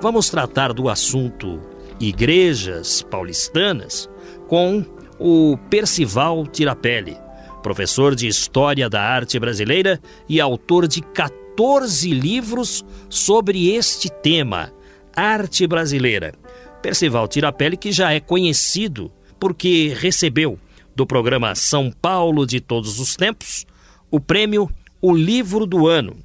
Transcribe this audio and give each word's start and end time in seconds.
Vamos 0.00 0.30
tratar 0.30 0.72
do 0.72 0.88
assunto 0.88 1.60
igrejas 1.98 3.02
paulistanas 3.02 4.08
com 4.46 4.84
o 5.18 5.58
Percival 5.68 6.46
Tirapelli, 6.46 7.16
professor 7.64 8.14
de 8.14 8.28
História 8.28 8.88
da 8.88 9.02
Arte 9.02 9.40
Brasileira 9.40 10.00
e 10.28 10.40
autor 10.40 10.86
de 10.86 11.02
14 11.02 12.10
livros 12.10 12.84
sobre 13.08 13.74
este 13.74 14.08
tema, 14.08 14.72
arte 15.16 15.66
brasileira. 15.66 16.32
Percival 16.80 17.26
Tirapelli, 17.26 17.76
que 17.76 17.90
já 17.90 18.12
é 18.12 18.20
conhecido 18.20 19.10
porque 19.40 19.96
recebeu 19.98 20.60
do 20.94 21.04
programa 21.04 21.56
São 21.56 21.90
Paulo 21.90 22.46
de 22.46 22.60
Todos 22.60 23.00
os 23.00 23.16
Tempos 23.16 23.66
o 24.12 24.20
prêmio 24.20 24.70
O 25.02 25.12
Livro 25.12 25.66
do 25.66 25.88
Ano, 25.88 26.16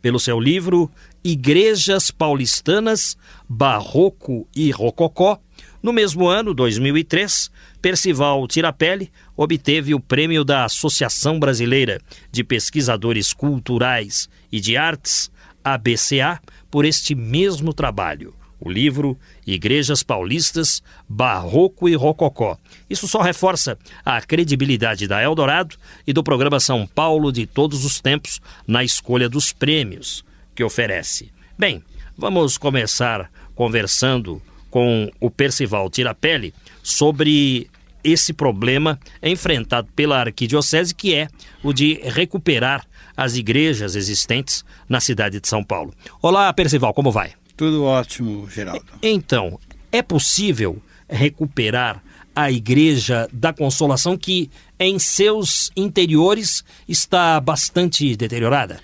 pelo 0.00 0.18
seu 0.18 0.40
livro 0.40 0.90
Igrejas 1.22 2.10
Paulistanas, 2.10 3.14
Barroco 3.46 4.48
e 4.56 4.70
Rococó. 4.70 5.38
No 5.82 5.92
mesmo 5.92 6.26
ano, 6.26 6.54
2003, 6.54 7.50
Percival 7.82 8.46
Tirapelli 8.48 9.10
obteve 9.36 9.94
o 9.94 10.00
prêmio 10.00 10.44
da 10.44 10.64
Associação 10.64 11.38
Brasileira 11.38 12.00
de 12.32 12.42
Pesquisadores 12.42 13.34
Culturais 13.34 14.30
e 14.50 14.60
de 14.60 14.78
Artes, 14.78 15.30
ABCA, 15.62 16.40
por 16.70 16.86
este 16.86 17.14
mesmo 17.14 17.74
trabalho. 17.74 18.34
O 18.58 18.70
livro 18.70 19.18
Igrejas 19.46 20.02
Paulistas, 20.02 20.82
Barroco 21.06 21.86
e 21.86 21.94
Rococó. 21.94 22.56
Isso 22.88 23.06
só 23.06 23.20
reforça 23.20 23.78
a 24.04 24.20
credibilidade 24.22 25.06
da 25.06 25.22
Eldorado 25.22 25.76
e 26.06 26.14
do 26.14 26.22
programa 26.22 26.60
São 26.60 26.86
Paulo 26.86 27.30
de 27.30 27.46
todos 27.46 27.84
os 27.84 28.00
tempos 28.00 28.40
na 28.66 28.82
escolha 28.82 29.28
dos 29.28 29.52
prêmios 29.52 30.24
que 30.60 30.64
oferece. 30.64 31.32
Bem, 31.58 31.82
vamos 32.18 32.58
começar 32.58 33.30
conversando 33.54 34.42
com 34.68 35.10
o 35.18 35.30
Percival 35.30 35.88
Tirapelli 35.88 36.52
sobre 36.82 37.70
esse 38.04 38.34
problema 38.34 39.00
enfrentado 39.22 39.88
pela 39.96 40.20
arquidiocese, 40.20 40.94
que 40.94 41.14
é 41.14 41.28
o 41.62 41.72
de 41.72 41.94
recuperar 42.04 42.86
as 43.16 43.36
igrejas 43.36 43.94
existentes 43.94 44.62
na 44.86 45.00
cidade 45.00 45.40
de 45.40 45.48
São 45.48 45.64
Paulo. 45.64 45.94
Olá, 46.20 46.52
Percival, 46.52 46.92
como 46.92 47.10
vai? 47.10 47.32
Tudo 47.56 47.84
ótimo, 47.84 48.46
Geraldo. 48.50 48.84
Então, 49.02 49.58
é 49.90 50.02
possível 50.02 50.76
recuperar 51.08 52.02
a 52.36 52.50
Igreja 52.50 53.28
da 53.32 53.52
Consolação 53.52 54.14
que 54.16 54.50
em 54.78 54.98
seus 54.98 55.70
interiores 55.74 56.62
está 56.86 57.40
bastante 57.40 58.14
deteriorada? 58.14 58.78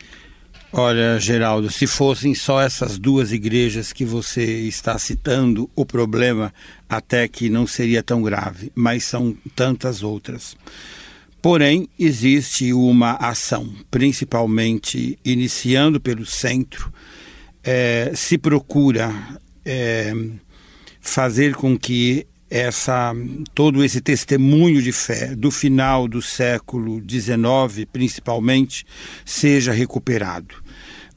Olha, 0.79 1.19
Geraldo, 1.19 1.71
se 1.71 1.87
fossem 1.87 2.35
só 2.35 2.61
essas 2.61 2.99
duas 2.99 3.33
igrejas 3.33 3.95
que 3.95 4.05
você 4.05 4.45
está 4.45 4.99
citando, 4.99 5.71
o 5.75 5.87
problema 5.87 6.53
até 6.87 7.27
que 7.27 7.49
não 7.49 7.67
seria 7.67 8.03
tão 8.03 8.21
grave, 8.21 8.71
mas 8.75 9.05
são 9.05 9.35
tantas 9.55 10.03
outras. 10.03 10.55
Porém, 11.41 11.89
existe 11.99 12.75
uma 12.75 13.13
ação, 13.13 13.75
principalmente 13.91 15.19
iniciando 15.25 15.99
pelo 15.99 16.27
centro, 16.27 16.93
é, 17.65 18.13
se 18.15 18.37
procura 18.37 19.15
é, 19.65 20.13
fazer 21.01 21.55
com 21.55 21.79
que 21.79 22.27
essa 22.51 23.13
todo 23.55 23.85
esse 23.85 24.01
testemunho 24.01 24.81
de 24.81 24.93
fé 24.93 25.35
do 25.35 25.51
final 25.51 26.07
do 26.07 26.23
século 26.23 27.01
XIX, 27.01 27.87
principalmente, 27.93 28.85
seja 29.25 29.73
recuperado 29.73 30.55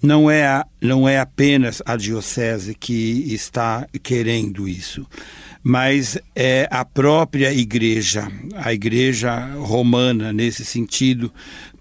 não 0.01 0.29
é, 0.29 0.45
a, 0.45 0.65
não 0.81 1.07
é 1.07 1.19
apenas 1.19 1.81
a 1.85 1.95
diocese 1.95 2.73
que 2.73 3.33
está 3.33 3.87
querendo 4.01 4.67
isso, 4.67 5.05
mas 5.61 6.17
é 6.35 6.67
a 6.71 6.85
própria 6.85 7.53
igreja, 7.53 8.31
a 8.55 8.73
igreja 8.73 9.37
romana 9.57 10.31
nesse 10.31 10.63
sentido, 10.63 11.31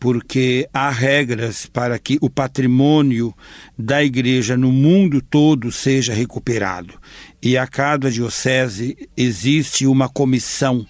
porque 0.01 0.69
há 0.73 0.91
regras 0.91 1.67
para 1.67 1.99
que 1.99 2.19
o 2.21 2.29
patrimônio 2.29 3.33
da 3.79 4.03
igreja 4.03 4.57
no 4.57 4.73
mundo 4.73 5.23
todo 5.23 5.71
seja 5.71 6.13
recuperado. 6.13 6.95
E 7.41 7.57
a 7.57 7.67
cada 7.69 8.11
diocese 8.11 9.09
existe 9.17 9.87
uma 9.87 10.09
comissão 10.09 10.85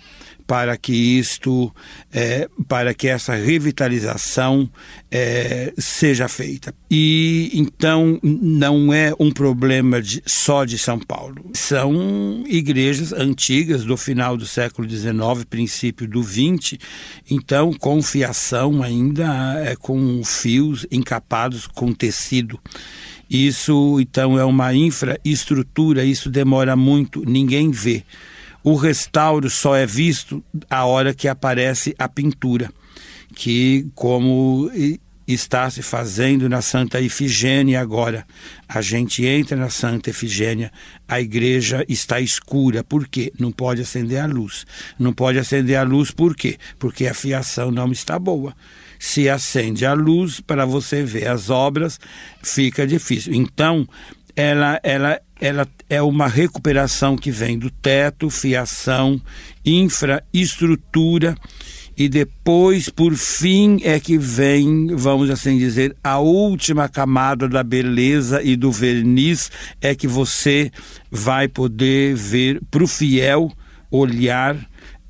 para 0.49 0.79
que 0.79 0.95
isto, 0.95 1.71
é, 2.11 2.49
para 2.67 2.95
que 2.95 3.07
essa 3.07 3.35
revitalização 3.35 4.67
é, 5.11 5.75
seja 5.77 6.27
feita. 6.27 6.75
E 6.91 7.51
então 7.53 8.19
não 8.23 8.91
é 8.91 9.13
um 9.21 9.31
problema 9.31 10.01
de, 10.01 10.23
só 10.25 10.65
de 10.65 10.79
São 10.79 10.99
Paulo. 10.99 11.51
São 11.53 12.45
igrejas 12.47 13.13
antigas 13.13 13.85
do 13.85 13.95
final 13.95 14.39
do 14.39 14.47
século 14.47 14.89
XIX, 14.89 15.45
princípio 15.51 16.09
do 16.09 16.23
XX, 16.23 16.79
então 17.31 17.75
com 17.75 18.01
fiação 18.01 18.83
ainda 18.83 19.55
é, 19.63 19.77
com 19.77 20.25
fios 20.25 20.87
encapados 20.91 21.67
com 21.67 21.93
tecido. 21.93 22.59
Isso 23.29 23.99
então 24.01 24.39
é 24.39 24.45
uma 24.47 24.73
infraestrutura, 24.73 26.07
isso 26.07 26.31
demora 26.31 26.75
muito, 26.75 27.23
ninguém 27.27 27.71
vê. 27.71 28.03
O 28.63 28.75
restauro 28.75 29.49
só 29.49 29.75
é 29.77 29.87
visto 29.87 30.43
a 30.69 30.85
hora 30.85 31.15
que 31.15 31.29
aparece 31.29 31.95
a 31.99 32.09
pintura, 32.09 32.71
que 33.35 33.87
como 33.95 34.71
está 35.29 35.69
se 35.69 35.83
fazendo 35.83 36.49
na 36.49 36.63
Santa 36.63 37.01
Ifigênia 37.01 37.81
agora. 37.81 38.27
A 38.67 38.81
gente 38.81 39.27
entra 39.27 39.57
na 39.57 39.69
Santa 39.69 40.09
Ifigênia, 40.09 40.73
a 41.07 41.21
igreja 41.21 41.85
está 41.87 42.19
escura. 42.19 42.83
Por 42.83 43.07
quê? 43.07 43.31
Não 43.39 43.53
pode 43.53 43.83
acender 43.83 44.21
a 44.21 44.27
luz. 44.27 44.65
Não 44.99 45.13
pode 45.13 45.39
acender 45.39 45.77
a 45.77 45.83
luz 45.83 46.11
por 46.11 46.35
quê? 46.35 46.57
Porque 46.79 47.07
a 47.07 47.13
fiação 47.13 47.71
não 47.71 47.93
está 47.93 48.19
boa. 48.19 48.57
Se 48.99 49.29
acende 49.29 49.85
a 49.85 49.93
luz 49.93 50.41
para 50.41 50.65
você 50.65 51.05
ver 51.05 51.29
as 51.29 51.51
obras, 51.51 52.01
fica 52.43 52.87
difícil. 52.87 53.35
Então, 53.35 53.87
ela, 54.35 54.81
ela, 54.83 55.21
ela 55.41 55.67
é 55.89 56.03
uma 56.03 56.27
recuperação 56.27 57.17
que 57.17 57.31
vem 57.31 57.59
do 57.59 57.71
teto, 57.71 58.31
fiação, 58.31 59.21
infraestrutura 59.65 61.35
e 61.99 62.09
depois, 62.09 62.89
por 62.89 63.17
fim, 63.17 63.81
é 63.83 63.99
que 63.99 64.17
vem, 64.17 64.87
vamos 64.95 65.29
assim 65.31 65.59
dizer, 65.59 65.97
a 66.03 66.21
última 66.21 66.89
camada 66.89 67.49
da 67.49 67.65
beleza 67.65 68.41
e 68.41 68.55
do 68.55 68.71
verniz 68.71 69.51
é 69.81 69.97
que 69.97 70.07
você 70.07 70.71
vai 71.11 71.49
poder 71.49 72.15
ver 72.15 72.61
para 72.71 72.85
o 72.85 72.87
fiel 72.87 73.51
olhar, 73.91 74.57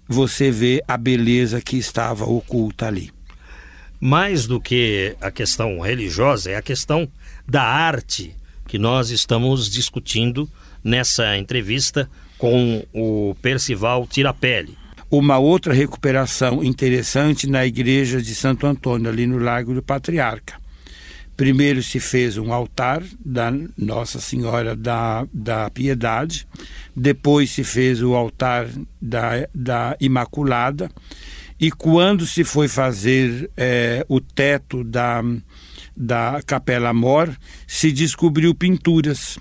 você 0.08 0.50
vê 0.50 0.82
a 0.88 0.96
beleza 0.96 1.60
que 1.60 1.76
estava 1.76 2.24
oculta 2.24 2.86
ali. 2.86 3.10
Mais 4.00 4.46
do 4.46 4.58
que 4.58 5.14
a 5.20 5.30
questão 5.30 5.80
religiosa, 5.80 6.52
é 6.52 6.56
a 6.56 6.62
questão 6.62 7.06
da 7.46 7.64
arte 7.64 8.34
que 8.68 8.78
nós 8.78 9.10
estamos 9.10 9.68
discutindo 9.68 10.48
nessa 10.84 11.36
entrevista 11.36 12.08
com 12.36 12.84
o 12.92 13.34
Percival 13.40 14.06
Tirapelli. 14.06 14.76
Uma 15.10 15.38
outra 15.38 15.72
recuperação 15.72 16.62
interessante 16.62 17.46
na 17.48 17.64
igreja 17.64 18.20
de 18.20 18.34
Santo 18.34 18.66
Antônio, 18.66 19.08
ali 19.10 19.26
no 19.26 19.38
Largo 19.38 19.72
do 19.72 19.82
Patriarca. 19.82 20.60
Primeiro 21.34 21.82
se 21.82 21.98
fez 21.98 22.36
um 22.36 22.52
altar 22.52 23.02
da 23.24 23.50
Nossa 23.76 24.20
Senhora 24.20 24.76
da, 24.76 25.26
da 25.32 25.70
Piedade, 25.70 26.46
depois 26.94 27.50
se 27.50 27.64
fez 27.64 28.02
o 28.02 28.14
altar 28.14 28.68
da, 29.00 29.48
da 29.54 29.96
Imaculada, 29.98 30.90
e 31.58 31.70
quando 31.70 32.26
se 32.26 32.44
foi 32.44 32.68
fazer 32.68 33.50
é, 33.56 34.04
o 34.08 34.20
teto 34.20 34.84
da, 34.84 35.24
da 35.98 36.40
Capela 36.46 36.92
Mor, 36.92 37.36
se 37.66 37.90
descobriu 37.90 38.54
pinturas 38.54 39.36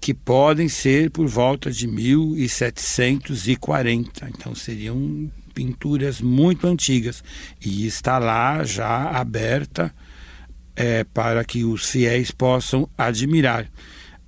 que 0.00 0.12
podem 0.12 0.68
ser 0.68 1.10
por 1.10 1.28
volta 1.28 1.70
de 1.70 1.86
1740. 1.86 4.28
Então 4.28 4.52
seriam 4.54 5.30
pinturas 5.54 6.20
muito 6.20 6.66
antigas 6.66 7.22
e 7.64 7.86
está 7.86 8.18
lá 8.18 8.62
já 8.64 9.10
aberta 9.10 9.94
é, 10.74 11.04
para 11.04 11.44
que 11.44 11.62
os 11.64 11.88
fiéis 11.88 12.32
possam 12.32 12.88
admirar. 12.98 13.70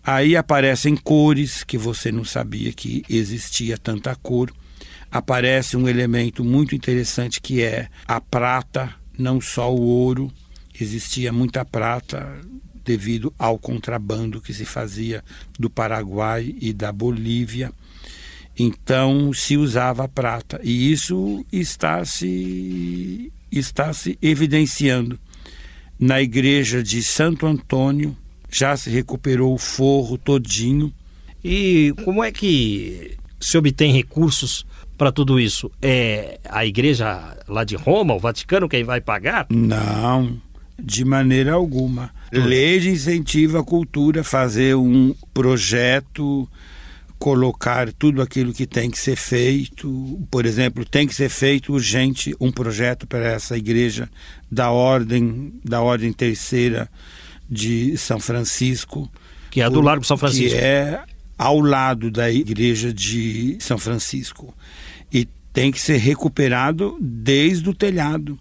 Aí 0.03 0.35
aparecem 0.37 0.97
cores 0.97 1.65
que 1.65 1.77
você 1.77 2.13
não 2.13 2.25
sabia 2.25 2.73
que 2.73 3.05
existia 3.11 3.77
tanta 3.77 4.15
cor. 4.15 4.51
Aparece 5.11 5.77
um 5.77 5.89
elemento 5.89 6.45
muito 6.45 6.73
interessante 6.75 7.41
que 7.41 7.63
é 7.63 7.89
a 8.07 8.21
prata, 8.21 8.95
não 9.19 9.41
só 9.41 9.75
o 9.75 9.81
ouro. 9.81 10.31
Existia 10.85 11.33
muita 11.33 11.65
prata 11.65 12.41
devido 12.85 13.33
ao 13.39 13.59
contrabando 13.59 14.41
que 14.41 14.55
se 14.55 14.65
fazia 14.65 15.23
do 15.59 15.69
Paraguai 15.69 16.55
e 16.61 16.73
da 16.73 16.91
Bolívia. 16.91 17.73
Então 18.59 19.33
se 19.33 19.57
usava 19.57 20.09
prata 20.09 20.61
e 20.63 20.91
isso 20.91 21.45
está 21.53 22.05
se 22.05 23.33
está 23.51 23.93
se 23.93 24.19
evidenciando 24.21 25.19
na 25.99 26.21
igreja 26.21 26.83
de 26.83 27.03
Santo 27.03 27.47
Antônio 27.47 28.17
já 28.51 28.77
se 28.77 28.89
recuperou 28.91 29.55
o 29.55 29.59
forro 29.59 30.17
todinho. 30.17 30.93
E 31.45 31.93
como 32.05 32.23
é 32.25 32.33
que 32.33 33.17
se 33.41 33.57
obtém 33.59 33.93
recursos 33.93 34.67
para 34.97 35.13
tudo 35.13 35.39
isso? 35.39 35.71
É 35.81 36.39
a 36.49 36.65
igreja 36.65 37.37
lá 37.47 37.65
de 37.65 37.77
Roma, 37.77 38.15
o 38.15 38.19
Vaticano, 38.19 38.69
quem 38.69 38.85
vai 38.85 39.01
pagar? 39.01 39.47
Não, 39.51 40.41
de 40.79 41.05
maneira 41.05 41.53
alguma. 41.53 42.11
Lei 42.33 42.79
de 42.79 42.91
incentivo 42.91 43.59
à 43.59 43.65
cultura, 43.65 44.23
fazer 44.23 44.77
um 44.77 45.15
projeto, 45.35 46.49
colocar 47.19 47.93
tudo 47.93 48.23
aquilo 48.23 48.53
que 48.53 48.67
tem 48.67 48.91
que 48.91 48.99
ser 48.99 49.17
feito. 49.17 50.27
Por 50.31 50.47
exemplo, 50.47 50.85
tem 50.85 51.07
que 51.07 51.15
ser 51.15 51.29
feito 51.29 51.73
urgente 51.73 52.35
um 52.41 52.53
projeto 52.53 53.07
para 53.07 53.25
essa 53.25 53.57
igreja 53.57 54.09
da 54.51 54.71
ordem, 54.71 55.53
da 55.65 55.83
ordem 55.83 56.13
terceira 56.13 56.89
de 57.51 57.97
São 57.97 58.21
Francisco. 58.21 59.11
Que 59.51 59.63
é 59.63 59.69
do 59.69 59.81
Largo 59.81 60.05
São 60.05 60.17
Francisco. 60.17 60.57
Que 60.57 60.65
é 60.65 61.03
ao 61.37 61.61
lado 61.61 62.11
da 62.11 62.31
igreja 62.31 62.93
de 62.93 63.57
São 63.61 63.79
Francisco. 63.79 64.55
E 65.13 65.27
tem 65.53 65.73
que 65.73 65.81
ser 65.81 65.97
recuperado 65.97 66.97
desde 67.01 67.69
o 67.69 67.75
telhado, 67.75 68.39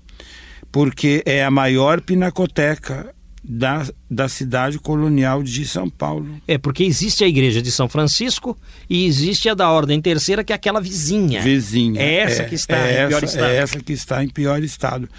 porque 0.77 1.23
é 1.25 1.43
a 1.43 1.49
maior 1.49 1.99
pinacoteca 1.99 3.11
da, 3.43 3.83
da 4.07 4.29
cidade 4.29 4.77
colonial 4.77 5.41
de 5.41 5.65
São 5.65 5.89
Paulo. 5.89 6.39
É, 6.47 6.59
porque 6.59 6.83
existe 6.83 7.23
a 7.23 7.27
igreja 7.27 7.63
de 7.63 7.71
São 7.71 7.89
Francisco 7.89 8.55
e 8.87 9.07
existe 9.07 9.49
a 9.49 9.55
da 9.55 9.71
Ordem 9.71 9.99
Terceira, 9.99 10.43
que 10.43 10.53
é 10.53 10.55
aquela 10.55 10.79
vizinha. 10.79 11.41
Vizinha. 11.41 11.99
É 11.99 12.17
essa 12.17 12.43
é, 12.43 12.45
que 12.45 12.53
está 12.53 12.77
é 12.77 12.91
em 12.91 12.95
essa, 12.95 13.07
pior 13.07 13.23
estado. 13.23 13.45
É 13.45 13.55
essa 13.55 13.79
que 13.79 13.91
está 13.91 14.23
em 14.23 14.29
pior 14.29 14.63
estado. 14.63 15.09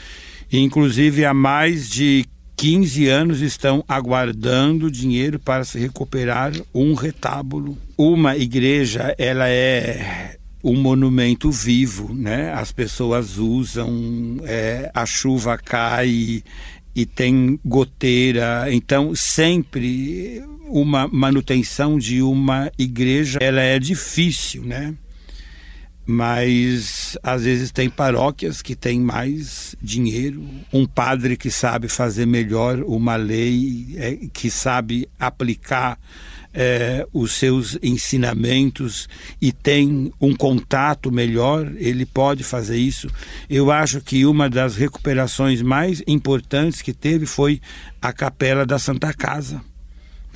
Inclusive, 0.53 1.25
há 1.25 1.35
mais 1.35 1.91
de 1.91 2.25
15 2.55 3.09
anos 3.09 3.41
estão 3.41 3.85
aguardando 3.89 4.89
dinheiro 4.89 5.41
para 5.41 5.65
se 5.65 5.77
recuperar 5.77 6.53
um 6.73 6.95
retábulo. 6.95 7.77
Uma 7.97 8.37
igreja, 8.37 9.13
ela 9.19 9.49
é 9.49 10.38
um 10.63 10.77
monumento 10.77 11.51
vivo, 11.51 12.13
né? 12.13 12.53
As 12.53 12.73
pessoas 12.73 13.39
usam, 13.39 14.39
é, 14.45 14.91
a 14.95 15.07
chuva 15.07 15.57
cai 15.57 16.43
e 16.95 17.07
tem 17.07 17.61
goteira, 17.65 18.67
então 18.71 19.15
sempre 19.15 20.43
uma 20.67 21.07
manutenção 21.07 21.99
de 21.99 22.21
uma 22.23 22.71
igreja, 22.77 23.39
ela 23.41 23.61
é 23.61 23.79
difícil, 23.79 24.65
né? 24.65 24.95
mas 26.11 27.19
às 27.23 27.45
vezes 27.45 27.71
tem 27.71 27.91
paróquias 27.91 28.63
que 28.63 28.75
têm 28.75 28.99
mais 28.99 29.77
dinheiro, 29.81 30.43
um 30.73 30.87
padre 30.87 31.37
que 31.37 31.51
sabe 31.51 31.87
fazer 31.87 32.25
melhor 32.25 32.81
uma 32.81 33.15
lei, 33.17 33.95
é, 33.99 34.17
que 34.33 34.51
sabe 34.51 35.07
aplicar 35.21 35.99
é, 36.53 37.07
os 37.13 37.33
seus 37.33 37.79
ensinamentos 37.83 39.09
e 39.41 39.53
tem 39.53 40.13
um 40.21 40.35
contato 40.35 41.11
melhor, 41.13 41.71
ele 41.77 42.07
pode 42.07 42.43
fazer 42.43 42.77
isso. 42.77 43.09
Eu 43.49 43.71
acho 43.71 44.01
que 44.01 44.27
uma 44.27 44.49
das 44.49 44.77
recuperações 44.77 45.63
mais 45.63 46.03
importantes 46.07 46.83
que 46.83 46.93
teve 46.93 47.27
foi 47.27 47.61
a 48.01 48.13
Capela 48.13 48.65
da 48.65 48.79
Santa 48.79 49.13
Casa 49.13 49.61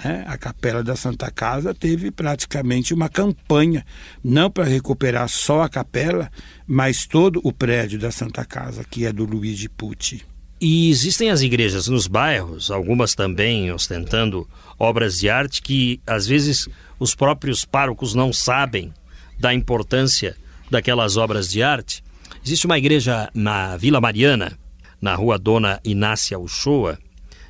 né? 0.05 0.25
A 0.27 0.37
Capela 0.37 0.83
da 0.83 0.97
Santa 0.97 1.31
Casa 1.31 1.75
teve 1.75 2.11
praticamente 2.11 2.93
uma 2.93 3.09
campanha, 3.09 3.85
não 4.23 4.51
para 4.51 4.65
recuperar 4.65 5.29
só 5.29 5.63
a 5.63 5.69
capela, 5.69 6.31
mas 6.67 7.07
todo 7.07 7.41
o 7.45 7.53
prédio 7.53 7.99
da 7.99 8.11
Santa 8.11 8.45
Casa, 8.45 8.85
que 8.85 9.07
é 9.07 9.13
do 9.13 9.25
Luigi 9.25 9.69
Pucci. 9.69 10.32
E 10.65 10.91
existem 10.91 11.29
as 11.29 11.43
igrejas 11.43 11.89
nos 11.89 12.07
bairros, 12.07 12.71
algumas 12.71 13.17
também 13.17 13.73
ostentando 13.73 14.49
obras 14.79 15.19
de 15.19 15.29
arte 15.29 15.61
que 15.61 16.01
às 16.07 16.25
vezes 16.25 16.69
os 17.01 17.17
próprios 17.17 17.65
párocos 17.65 18.15
não 18.15 18.33
sabem 18.33 18.95
da 19.41 19.53
importância 19.53 20.37
daquelas 20.71 21.17
obras 21.17 21.51
de 21.51 21.65
arte. 21.65 22.05
Existe 22.47 22.65
uma 22.65 22.79
igreja 22.79 23.29
na 23.35 23.77
Vila 23.77 24.01
Mariana, 24.01 24.57
na 25.01 25.17
rua 25.17 25.37
Dona 25.37 25.81
Inácia 25.85 26.39
Uchoa. 26.39 26.97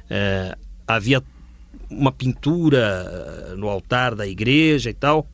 É, 0.09 0.56
havia 0.88 1.23
uma 1.91 2.12
pintura 2.12 3.05
eh, 3.50 3.56
no 3.56 3.69
altar 3.69 4.14
da 4.14 4.26
igreja 4.26 4.88
e 4.88 4.94
tal. 4.94 5.29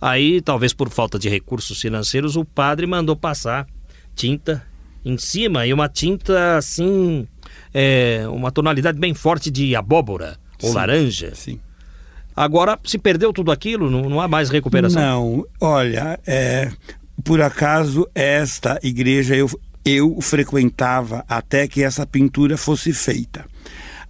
Aí, 0.00 0.40
talvez 0.40 0.72
por 0.72 0.88
falta 0.88 1.18
de 1.18 1.28
recursos 1.28 1.80
financeiros, 1.80 2.36
o 2.36 2.44
padre 2.44 2.86
mandou 2.86 3.16
passar 3.16 3.66
tinta 4.14 4.64
em 5.04 5.18
cima 5.18 5.66
e 5.66 5.72
uma 5.72 5.88
tinta 5.88 6.56
assim, 6.56 7.26
é, 7.72 8.24
uma 8.28 8.50
tonalidade 8.50 8.98
bem 8.98 9.14
forte 9.14 9.50
de 9.50 9.76
abóbora 9.76 10.38
ou 10.62 10.70
sim, 10.70 10.74
laranja. 10.74 11.34
Sim. 11.34 11.60
Agora, 12.34 12.78
se 12.84 12.98
perdeu 12.98 13.32
tudo 13.32 13.52
aquilo, 13.52 13.90
não, 13.90 14.08
não 14.08 14.20
há 14.20 14.26
mais 14.26 14.50
recuperação? 14.50 15.00
Não, 15.00 15.46
olha, 15.60 16.18
é, 16.26 16.70
por 17.22 17.40
acaso 17.40 18.08
esta 18.14 18.78
igreja 18.82 19.36
eu, 19.36 19.48
eu 19.84 20.20
frequentava 20.20 21.24
até 21.28 21.68
que 21.68 21.82
essa 21.82 22.06
pintura 22.06 22.56
fosse 22.56 22.92
feita. 22.92 23.44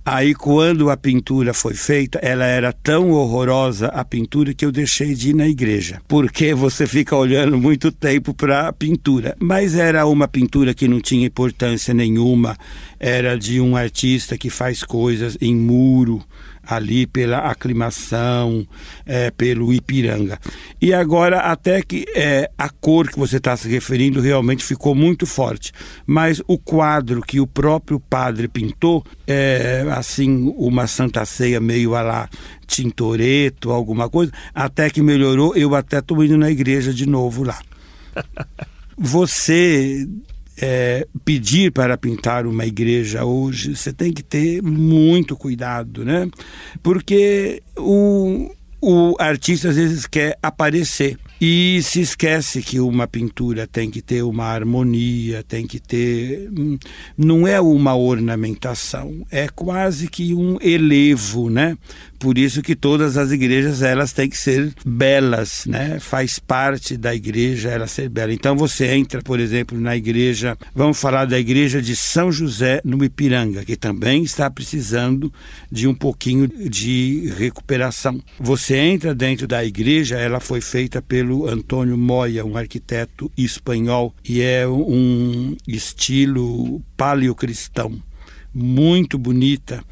Aí, 0.07 0.35
quando 0.35 0.91
a 0.91 0.99
pintura 0.99 1.55
foi 1.55 1.73
feita, 1.73 2.19
ela 2.19 2.45
era 2.45 2.75
tão 2.75 3.13
horrorosa, 3.13 3.87
a 3.87 4.05
pintura, 4.05 4.53
que 4.53 4.67
eu 4.67 4.71
deixei 4.71 5.15
de 5.15 5.31
ir 5.31 5.35
na 5.35 5.49
igreja. 5.49 6.03
Porque 6.07 6.53
você 6.53 6.87
fica 6.87 7.17
olhando 7.17 7.57
muito 7.57 7.91
tempo 7.91 8.35
para 8.35 8.69
a 8.69 8.73
pintura. 8.73 9.35
Mas 9.41 9.75
era 9.75 10.05
uma 10.05 10.29
pintura 10.29 10.75
que 10.75 10.87
não 10.87 11.01
tinha 11.01 11.27
importância 11.27 11.95
nenhuma, 11.95 12.55
era 13.01 13.39
de 13.39 13.63
um 13.63 13.77
artista 13.77 14.37
que 14.37 14.51
faz 14.51 14.83
coisas 14.83 15.39
em 15.41 15.57
muro 15.57 16.23
ali 16.67 17.07
pela 17.07 17.39
aclimação, 17.39 18.67
é, 19.07 19.31
pelo 19.31 19.73
Ipiranga. 19.73 20.39
E 20.81 20.93
agora, 20.93 21.41
até 21.41 21.83
que 21.83 22.05
é, 22.15 22.51
a 22.57 22.69
cor 22.69 23.09
que 23.09 23.19
você 23.19 23.37
está 23.37 23.57
se 23.57 23.69
referindo 23.69 24.21
realmente 24.21 24.65
ficou 24.65 24.95
muito 24.95 25.27
forte. 25.27 25.73
Mas 26.07 26.43
o 26.47 26.59
quadro 26.59 27.21
que 27.23 27.41
o 27.41 27.47
próprio 27.47 27.99
padre 27.99 28.49
pintou, 28.49 29.05
é 29.27 29.85
assim, 29.91 30.53
uma 30.57 30.87
Santa 30.87 31.25
Ceia 31.25 31.61
meio 31.61 31.95
a 31.95 32.03
lá 32.03 32.29
Tintoretto, 32.67 33.71
alguma 33.71 34.09
coisa, 34.09 34.33
até 34.55 34.91
que 34.91 35.03
melhorou, 35.03 35.55
eu 35.55 35.75
até 35.75 35.99
estou 35.99 36.25
indo 36.25 36.37
na 36.37 36.51
igreja 36.51 36.93
de 36.93 37.07
novo 37.07 37.43
lá. 37.43 37.59
Você 38.97 40.07
é, 40.61 41.07
pedir 41.25 41.73
para 41.73 41.97
pintar 41.97 42.47
uma 42.47 42.65
igreja 42.65 43.25
hoje, 43.25 43.77
você 43.77 43.93
tem 43.93 44.13
que 44.13 44.23
ter 44.23 44.63
muito 44.63 45.37
cuidado, 45.37 46.05
né? 46.05 46.29
Porque 46.83 47.63
o, 47.77 48.51
o 48.81 49.17
artista 49.19 49.71
às 49.71 49.77
vezes 49.77 50.07
quer 50.07 50.39
aparecer 50.43 51.19
e 51.41 51.81
se 51.83 52.01
esquece 52.01 52.63
que 52.63 52.79
uma 52.79 53.07
pintura 53.07 53.67
tem 53.67 53.91
que 53.91 54.01
ter 54.01 54.23
uma 54.23 54.45
harmonia, 54.45 55.43
tem 55.43 55.67
que 55.67 55.81
ter. 55.81 56.49
Hum, 56.57 56.79
não 57.19 57.47
é 57.47 57.61
uma 57.61 57.95
ornamentação, 57.95 59.27
é 59.31 59.49
quase 59.49 60.09
que 60.09 60.33
um 60.35 60.57
elevo, 60.61 61.51
né? 61.51 61.77
Por 62.19 62.39
isso 62.39 62.63
que 62.63 62.75
todas 62.75 63.17
as 63.17 63.31
igrejas 63.31 63.83
elas 63.83 64.13
têm 64.13 64.29
que 64.29 64.39
ser 64.39 64.73
belas, 64.85 65.65
né? 65.67 65.99
Faz 66.01 66.39
parte 66.39 66.97
da 66.97 67.15
igreja 67.15 67.71
ela 67.71 67.87
ser 67.87 68.09
bela. 68.09 68.33
Então 68.33 68.57
você 68.57 68.95
entra, 68.95 69.23
por 69.23 69.41
exemplo, 69.41 69.79
na 69.79 69.97
igreja, 69.97 70.57
vamos 70.75 70.99
falar 70.99 71.27
da 71.27 71.39
igreja 71.39 71.83
de 71.83 71.95
São 71.95 72.31
José 72.31 72.81
no 72.85 73.05
Ipiranga, 73.05 73.65
que 73.65 73.77
também 73.77 74.23
está 74.23 74.51
precisando 74.51 75.33
de 75.71 75.87
um 75.87 75.95
pouquinho 75.95 76.49
de 76.49 77.33
recuperação. 77.37 78.21
Você 78.39 78.77
entra 78.77 79.15
dentro 79.15 79.47
da 79.47 79.65
igreja, 79.65 80.17
ela 80.17 80.41
foi 80.41 80.61
feita 80.61 81.03
pelo 81.03 81.49
Antônio 81.49 81.97
Moya, 81.97 82.45
um 82.45 82.57
arquiteto 82.57 83.31
espanhol, 83.37 84.15
e 84.25 84.41
é 84.41 84.67
um 84.67 85.57
estilo 85.67 86.83
paleocristão, 86.97 88.01
muito 88.55 89.19
bonita 89.19 89.85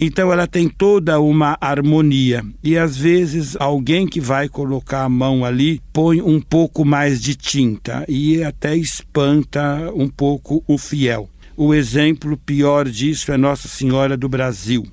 Então 0.00 0.32
ela 0.32 0.46
tem 0.46 0.68
toda 0.68 1.20
uma 1.20 1.58
harmonia. 1.60 2.44
E 2.62 2.78
às 2.78 2.96
vezes 2.96 3.56
alguém 3.58 4.06
que 4.06 4.20
vai 4.20 4.48
colocar 4.48 5.02
a 5.02 5.08
mão 5.08 5.44
ali 5.44 5.80
põe 5.92 6.22
um 6.22 6.40
pouco 6.40 6.84
mais 6.84 7.20
de 7.20 7.34
tinta 7.34 8.04
e 8.08 8.42
até 8.44 8.76
espanta 8.76 9.92
um 9.94 10.08
pouco 10.08 10.62
o 10.68 10.78
fiel. 10.78 11.28
O 11.56 11.74
exemplo 11.74 12.36
pior 12.36 12.88
disso 12.88 13.32
é 13.32 13.36
Nossa 13.36 13.66
Senhora 13.66 14.16
do 14.16 14.28
Brasil, 14.28 14.86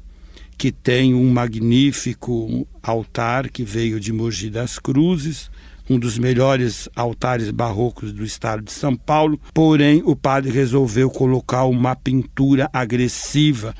que 0.58 0.72
tem 0.72 1.14
um 1.14 1.30
magnífico 1.30 2.68
altar 2.82 3.52
que 3.52 3.64
veio 3.64 4.00
de 4.00 4.12
Mogi 4.12 4.50
das 4.50 4.80
Cruzes, 4.80 5.52
um 5.90 6.00
dos 6.00 6.18
melhores 6.18 6.90
altares 6.96 7.52
barrocos 7.52 8.12
do 8.12 8.24
estado 8.24 8.64
de 8.64 8.72
São 8.72 8.96
Paulo, 8.96 9.40
porém 9.54 10.02
o 10.06 10.16
padre 10.16 10.52
resolveu 10.52 11.10
colocar 11.10 11.66
uma 11.66 11.96
pintura 11.96 12.70
agressiva, 12.74 13.74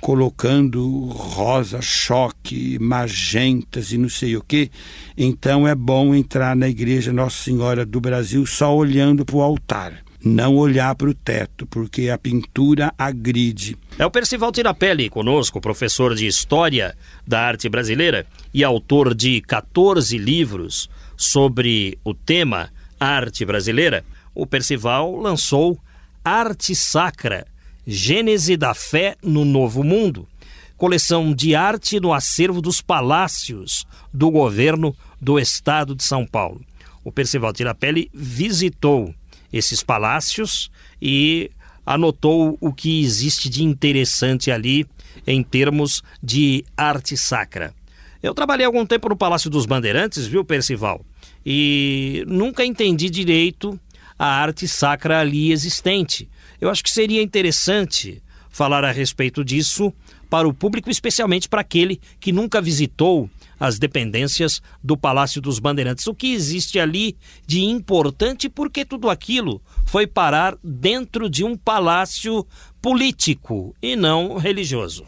colocando 0.00 1.06
rosa, 1.06 1.80
choque, 1.82 2.78
magentas 2.78 3.92
e 3.92 3.98
não 3.98 4.08
sei 4.08 4.36
o 4.36 4.42
que. 4.42 4.70
Então 5.16 5.66
é 5.66 5.74
bom 5.74 6.14
entrar 6.14 6.54
na 6.54 6.68
igreja 6.68 7.12
Nossa 7.12 7.42
Senhora 7.42 7.84
do 7.84 8.00
Brasil 8.00 8.46
só 8.46 8.74
olhando 8.74 9.24
para 9.24 9.36
o 9.36 9.42
altar 9.42 10.08
não 10.24 10.56
olhar 10.56 10.94
para 10.96 11.08
o 11.08 11.14
teto, 11.14 11.64
porque 11.66 12.10
a 12.10 12.18
pintura 12.18 12.92
agride. 12.98 13.76
É 13.98 14.04
o 14.04 14.10
Percival 14.10 14.50
Tirapelli 14.50 15.08
conosco, 15.08 15.60
professor 15.60 16.14
de 16.14 16.26
História 16.26 16.96
da 17.26 17.40
Arte 17.40 17.68
Brasileira 17.68 18.26
e 18.52 18.64
autor 18.64 19.14
de 19.14 19.40
14 19.40 20.18
livros 20.18 20.90
sobre 21.18 21.98
o 22.04 22.14
tema 22.14 22.70
arte 22.98 23.44
brasileira. 23.44 24.04
O 24.34 24.46
Percival 24.46 25.16
lançou 25.16 25.76
Arte 26.24 26.74
Sacra, 26.74 27.44
Gênese 27.84 28.56
da 28.56 28.72
Fé 28.72 29.16
no 29.22 29.44
Novo 29.44 29.82
Mundo, 29.82 30.28
coleção 30.76 31.34
de 31.34 31.56
arte 31.56 31.98
no 31.98 32.14
acervo 32.14 32.62
dos 32.62 32.80
palácios 32.80 33.84
do 34.14 34.30
governo 34.30 34.94
do 35.20 35.38
estado 35.38 35.94
de 35.94 36.04
São 36.04 36.24
Paulo. 36.24 36.60
O 37.02 37.10
Percival 37.10 37.52
Tirapelli 37.52 38.08
visitou 38.14 39.12
esses 39.52 39.82
palácios 39.82 40.70
e 41.02 41.50
anotou 41.84 42.56
o 42.60 42.72
que 42.72 43.00
existe 43.00 43.48
de 43.48 43.64
interessante 43.64 44.50
ali 44.50 44.86
em 45.26 45.42
termos 45.42 46.02
de 46.22 46.64
arte 46.76 47.16
sacra. 47.16 47.74
Eu 48.22 48.34
trabalhei 48.34 48.66
algum 48.66 48.84
tempo 48.84 49.08
no 49.08 49.16
Palácio 49.16 49.48
dos 49.48 49.64
Bandeirantes, 49.64 50.26
viu, 50.26 50.44
Percival? 50.44 51.04
E 51.44 52.24
nunca 52.26 52.64
entendi 52.64 53.08
direito 53.08 53.78
a 54.18 54.26
arte 54.26 54.66
sacra 54.66 55.20
ali 55.20 55.52
existente. 55.52 56.28
Eu 56.60 56.70
acho 56.70 56.82
que 56.82 56.90
seria 56.90 57.22
interessante 57.22 58.22
falar 58.50 58.84
a 58.84 58.90
respeito 58.90 59.44
disso 59.44 59.92
para 60.28 60.48
o 60.48 60.52
público, 60.52 60.90
especialmente 60.90 61.48
para 61.48 61.60
aquele 61.60 62.00
que 62.18 62.32
nunca 62.32 62.60
visitou 62.60 63.30
as 63.58 63.78
dependências 63.78 64.60
do 64.82 64.96
Palácio 64.96 65.40
dos 65.40 65.58
Bandeirantes. 65.58 66.06
O 66.06 66.14
que 66.14 66.32
existe 66.32 66.78
ali 66.78 67.16
de 67.46 67.62
importante 67.62 68.48
porque 68.48 68.84
tudo 68.84 69.10
aquilo 69.10 69.60
foi 69.84 70.06
parar 70.06 70.56
dentro 70.62 71.28
de 71.28 71.44
um 71.44 71.56
palácio 71.56 72.46
político 72.80 73.74
e 73.82 73.96
não 73.96 74.36
religioso. 74.36 75.04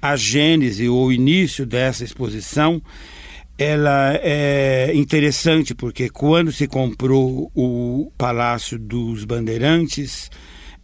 A 0.00 0.16
gênese 0.16 0.88
ou 0.88 1.06
o 1.06 1.12
início 1.12 1.66
dessa 1.66 2.04
exposição 2.04 2.80
ela 3.62 4.18
é 4.22 4.90
interessante 4.94 5.74
porque 5.74 6.08
quando 6.08 6.50
se 6.50 6.66
comprou 6.66 7.52
o 7.54 8.10
Palácio 8.16 8.78
dos 8.78 9.26
Bandeirantes, 9.26 10.30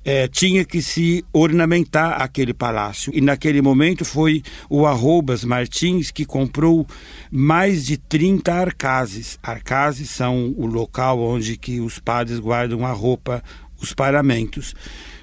é, 0.04 0.28
tinha 0.28 0.62
que 0.62 0.82
se 0.82 1.24
ornamentar 1.32 2.20
aquele 2.20 2.52
palácio. 2.52 3.10
E 3.14 3.22
naquele 3.22 3.62
momento 3.62 4.04
foi 4.04 4.42
o 4.68 4.84
Arrobas 4.84 5.42
Martins 5.42 6.10
que 6.10 6.26
comprou 6.26 6.86
mais 7.30 7.86
de 7.86 7.96
30 7.96 8.52
arcases. 8.52 9.38
Arcases 9.42 10.10
são 10.10 10.54
o 10.58 10.66
local 10.66 11.18
onde 11.18 11.56
que 11.56 11.80
os 11.80 11.98
padres 11.98 12.38
guardam 12.38 12.84
a 12.84 12.92
roupa, 12.92 13.42
os 13.80 13.94
paramentos. 13.94 14.74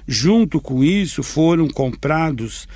Junto 0.08 0.60
com 0.60 0.82
isso 0.82 1.22
foram 1.22 1.68
comprados 1.68 2.66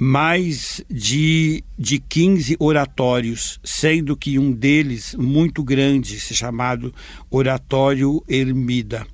mais 0.00 0.82
de, 0.88 1.62
de 1.78 1.98
15 1.98 2.56
oratórios, 2.58 3.60
sendo 3.62 4.16
que 4.16 4.38
um 4.38 4.50
deles 4.50 5.14
muito 5.14 5.62
grande, 5.62 6.18
chamado 6.18 6.94
Oratório 7.30 8.24
Ermida 8.26 9.06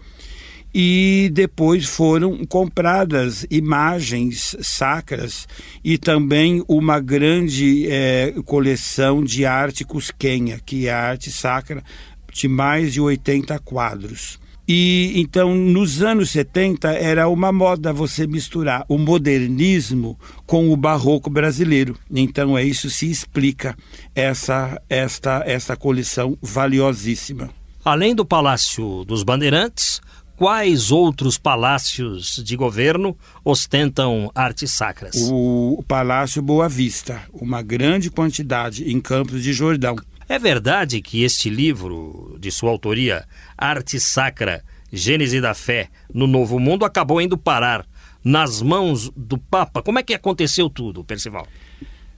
e 0.79 1.31
depois 1.33 1.87
foram 1.87 2.45
compradas 2.45 3.47
imagens 3.51 4.55
sacras 4.61 5.49
e 5.83 5.97
também 5.97 6.63
uma 6.69 7.01
grande 7.01 7.91
é, 7.91 8.35
coleção 8.45 9.25
de 9.25 9.47
arte 9.47 9.87
cusquenha, 9.87 10.61
que 10.67 10.87
é 10.87 10.93
a 10.93 11.01
arte 11.01 11.31
sacra 11.31 11.83
de 12.31 12.47
mais 12.47 12.93
de 12.93 13.01
80 13.01 13.59
quadros. 13.61 14.39
E 14.69 15.13
então, 15.17 15.55
nos 15.55 16.03
anos 16.03 16.31
70, 16.31 16.89
era 16.93 17.29
uma 17.29 17.53
moda 17.53 17.93
você 17.93 18.27
misturar 18.27 18.85
o 18.89 18.99
modernismo 18.99 20.19
com 20.45 20.73
o 20.73 20.77
barroco 20.77 21.31
brasileiro. 21.31 21.97
Então, 22.11 22.59
é 22.59 22.65
isso 22.65 22.91
se 22.91 23.09
explica 23.11 23.77
essa 24.15 24.81
esta 24.89 25.43
esta 25.47 25.77
coleção 25.77 26.37
valiosíssima. 26.43 27.51
Além 27.85 28.15
do 28.15 28.27
Palácio 28.27 29.05
dos 29.05 29.23
Bandeirantes, 29.23 30.01
quais 30.37 30.91
outros 30.91 31.39
palácios 31.39 32.43
de 32.45 32.57
governo 32.57 33.17
ostentam 33.45 34.29
artes 34.35 34.73
sacras? 34.73 35.15
O 35.31 35.85
Palácio 35.87 36.43
Boa 36.43 36.69
Vista, 36.69 37.23
uma 37.33 37.63
grande 37.63 38.11
quantidade 38.11 38.91
em 38.91 39.01
Campos 39.01 39.43
de 39.43 39.53
Jordão. 39.53 39.97
É 40.29 40.39
verdade 40.39 41.01
que 41.01 41.23
este 41.23 41.49
livro, 41.49 42.37
de 42.41 42.51
sua 42.51 42.71
autoria, 42.71 43.25
Arte 43.57 44.01
Sacra, 44.01 44.65
Gênese 44.93 45.41
da 45.41 45.55
Fé 45.55 45.89
no 46.13 46.27
Novo 46.27 46.59
Mundo, 46.59 46.85
acabou 46.85 47.21
indo 47.21 47.39
parar 47.39 47.87
nas 48.25 48.61
mãos 48.61 49.11
do 49.17 49.39
Papa? 49.39 49.83
Como 49.83 50.01
é 50.01 50.03
que 50.03 50.15
aconteceu 50.15 50.69
tudo, 50.69 51.05
Percival? 51.05 51.47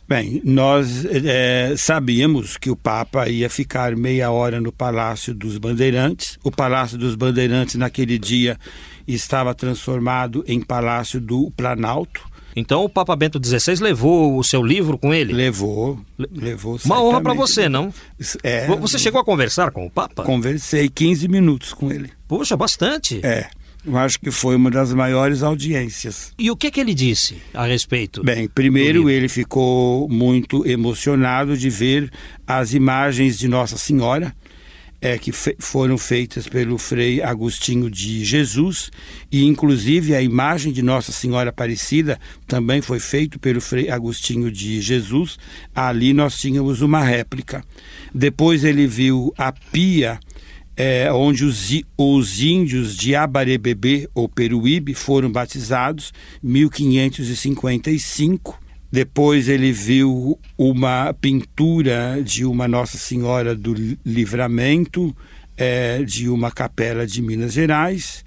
Bem, 0.08 0.40
nós 0.42 1.04
é, 1.04 1.74
sabíamos 1.76 2.56
que 2.56 2.70
o 2.70 2.76
Papa 2.76 3.28
ia 3.28 3.50
ficar 3.50 3.94
meia 3.94 4.30
hora 4.30 4.58
no 4.58 4.72
Palácio 4.72 5.34
dos 5.34 5.58
Bandeirantes. 5.58 6.38
O 6.42 6.50
Palácio 6.50 6.96
dos 6.96 7.14
Bandeirantes, 7.14 7.74
naquele 7.74 8.18
dia, 8.18 8.56
estava 9.06 9.54
transformado 9.54 10.42
em 10.48 10.62
Palácio 10.62 11.20
do 11.20 11.50
Planalto. 11.50 12.26
Então 12.58 12.84
o 12.84 12.88
Papa 12.88 13.14
Bento 13.14 13.40
XVI 13.42 13.76
levou 13.80 14.36
o 14.36 14.42
seu 14.42 14.62
livro 14.62 14.98
com 14.98 15.14
ele? 15.14 15.32
Levou, 15.32 15.98
levou. 16.18 16.78
Uma 16.84 17.02
honra 17.02 17.20
para 17.20 17.34
você, 17.34 17.68
não? 17.68 17.92
É. 18.42 18.66
Você 18.76 18.98
chegou 18.98 19.20
a 19.20 19.24
conversar 19.24 19.70
com 19.70 19.86
o 19.86 19.90
Papa? 19.90 20.24
Conversei 20.24 20.88
15 20.88 21.28
minutos 21.28 21.72
com 21.72 21.90
ele. 21.90 22.10
Poxa, 22.26 22.56
bastante. 22.56 23.20
É. 23.22 23.48
Eu 23.86 23.96
acho 23.96 24.18
que 24.18 24.30
foi 24.30 24.56
uma 24.56 24.70
das 24.70 24.92
maiores 24.92 25.42
audiências. 25.42 26.32
E 26.38 26.50
o 26.50 26.56
que, 26.56 26.70
que 26.70 26.80
ele 26.80 26.92
disse 26.92 27.40
a 27.54 27.64
respeito? 27.64 28.22
Bem, 28.22 28.48
primeiro 28.48 29.08
ele 29.08 29.28
ficou 29.28 30.08
muito 30.08 30.66
emocionado 30.66 31.56
de 31.56 31.70
ver 31.70 32.10
as 32.46 32.74
imagens 32.74 33.38
de 33.38 33.48
Nossa 33.48 33.78
Senhora, 33.78 34.34
é, 35.00 35.16
que 35.16 35.32
fe 35.32 35.56
foram 35.58 35.96
feitas 35.96 36.46
pelo 36.48 36.76
Frei 36.76 37.22
Agostinho 37.22 37.88
de 37.90 38.22
Jesus, 38.24 38.90
e 39.30 39.44
inclusive 39.44 40.12
a 40.14 40.22
imagem 40.22 40.72
de 40.72 40.82
Nossa 40.82 41.12
Senhora 41.12 41.50
Aparecida 41.50 42.18
também 42.46 42.82
foi 42.82 42.98
feita 42.98 43.38
pelo 43.38 43.60
Frei 43.60 43.90
Agostinho 43.90 44.50
de 44.50 44.80
Jesus. 44.80 45.38
Ali 45.74 46.12
nós 46.12 46.36
tínhamos 46.38 46.82
uma 46.82 47.02
réplica. 47.02 47.64
Depois 48.14 48.64
ele 48.64 48.86
viu 48.86 49.34
a 49.36 49.52
pia 49.52 50.20
é, 50.76 51.12
onde 51.12 51.44
os, 51.44 51.68
os 51.96 52.40
índios 52.40 52.96
de 52.96 53.16
Abarebebê 53.16 54.08
ou 54.14 54.28
Peruíbe 54.28 54.94
foram 54.94 55.30
batizados, 55.30 56.12
1555. 56.42 58.67
Depois 58.90 59.48
ele 59.48 59.70
viu 59.70 60.38
uma 60.56 61.12
pintura 61.12 62.22
de 62.24 62.44
uma 62.44 62.66
Nossa 62.66 62.96
Senhora 62.96 63.54
do 63.54 63.74
Livramento, 64.04 65.14
é, 65.56 66.02
de 66.02 66.28
uma 66.28 66.50
capela 66.50 67.06
de 67.06 67.20
Minas 67.20 67.52
Gerais. 67.52 68.24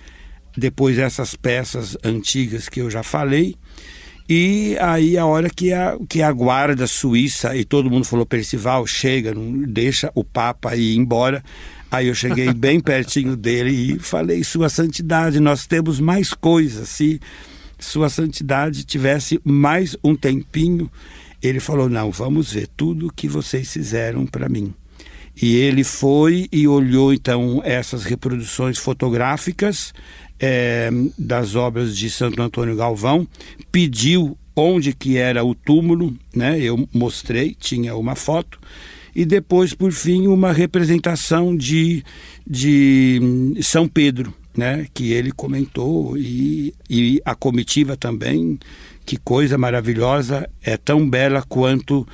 Depois 0.55 0.99
essas 0.99 1.33
peças 1.33 1.97
antigas 2.03 2.69
que 2.69 2.79
eu 2.79 2.91
já 2.91 3.01
falei. 3.01 3.55
E 4.29 4.77
aí 4.79 5.17
a 5.17 5.25
hora 5.25 5.49
que 5.49 5.73
a, 5.73 5.97
que 6.07 6.21
a 6.21 6.31
guarda 6.31 6.85
suíça, 6.87 7.55
e 7.55 7.65
todo 7.65 7.89
mundo 7.89 8.05
falou, 8.05 8.25
Percival, 8.25 8.85
chega, 8.85 9.33
não 9.33 9.63
deixa 9.63 10.11
o 10.13 10.23
Papa 10.23 10.75
ir 10.75 10.95
embora. 10.95 11.43
Aí 11.91 12.07
eu 12.07 12.15
cheguei 12.15 12.53
bem 12.55 12.79
pertinho 12.79 13.35
dele 13.35 13.71
e 13.71 13.99
falei: 13.99 14.43
Sua 14.43 14.69
Santidade, 14.69 15.39
nós 15.39 15.67
temos 15.67 15.99
mais 15.99 16.33
coisas. 16.33 16.87
Se 16.87 17.19
Sua 17.81 18.09
Santidade 18.09 18.85
tivesse 18.85 19.41
mais 19.43 19.97
um 20.03 20.15
tempinho, 20.15 20.89
ele 21.41 21.59
falou: 21.59 21.89
Não, 21.89 22.11
vamos 22.11 22.53
ver 22.53 22.67
tudo 22.77 23.11
que 23.13 23.27
vocês 23.27 23.73
fizeram 23.73 24.25
para 24.25 24.47
mim. 24.47 24.73
E 25.41 25.55
ele 25.55 25.83
foi 25.83 26.47
e 26.51 26.67
olhou 26.67 27.13
então 27.13 27.61
essas 27.63 28.03
reproduções 28.03 28.77
fotográficas 28.77 29.93
é, 30.39 30.89
das 31.17 31.55
obras 31.55 31.97
de 31.97 32.09
Santo 32.09 32.41
Antônio 32.41 32.75
Galvão, 32.75 33.27
pediu 33.71 34.37
onde 34.55 34.93
que 34.93 35.17
era 35.17 35.43
o 35.43 35.55
túmulo, 35.55 36.15
né? 36.35 36.59
Eu 36.59 36.87
mostrei, 36.93 37.55
tinha 37.59 37.95
uma 37.95 38.15
foto 38.15 38.59
e 39.15 39.25
depois, 39.25 39.73
por 39.73 39.91
fim, 39.91 40.27
uma 40.27 40.53
representação 40.53 41.55
de, 41.55 42.03
de 42.47 43.19
São 43.61 43.87
Pedro, 43.87 44.33
né? 44.55 44.87
Que 44.93 45.11
ele 45.11 45.31
comentou 45.31 46.17
e, 46.17 46.73
e 46.89 47.21
a 47.25 47.35
comitiva 47.35 47.95
também. 47.95 48.59
Que 49.05 49.17
coisa 49.17 49.57
maravilhosa, 49.57 50.49
é 50.61 50.77
tão 50.77 51.09
bela 51.09 51.43
quanto 51.47 52.07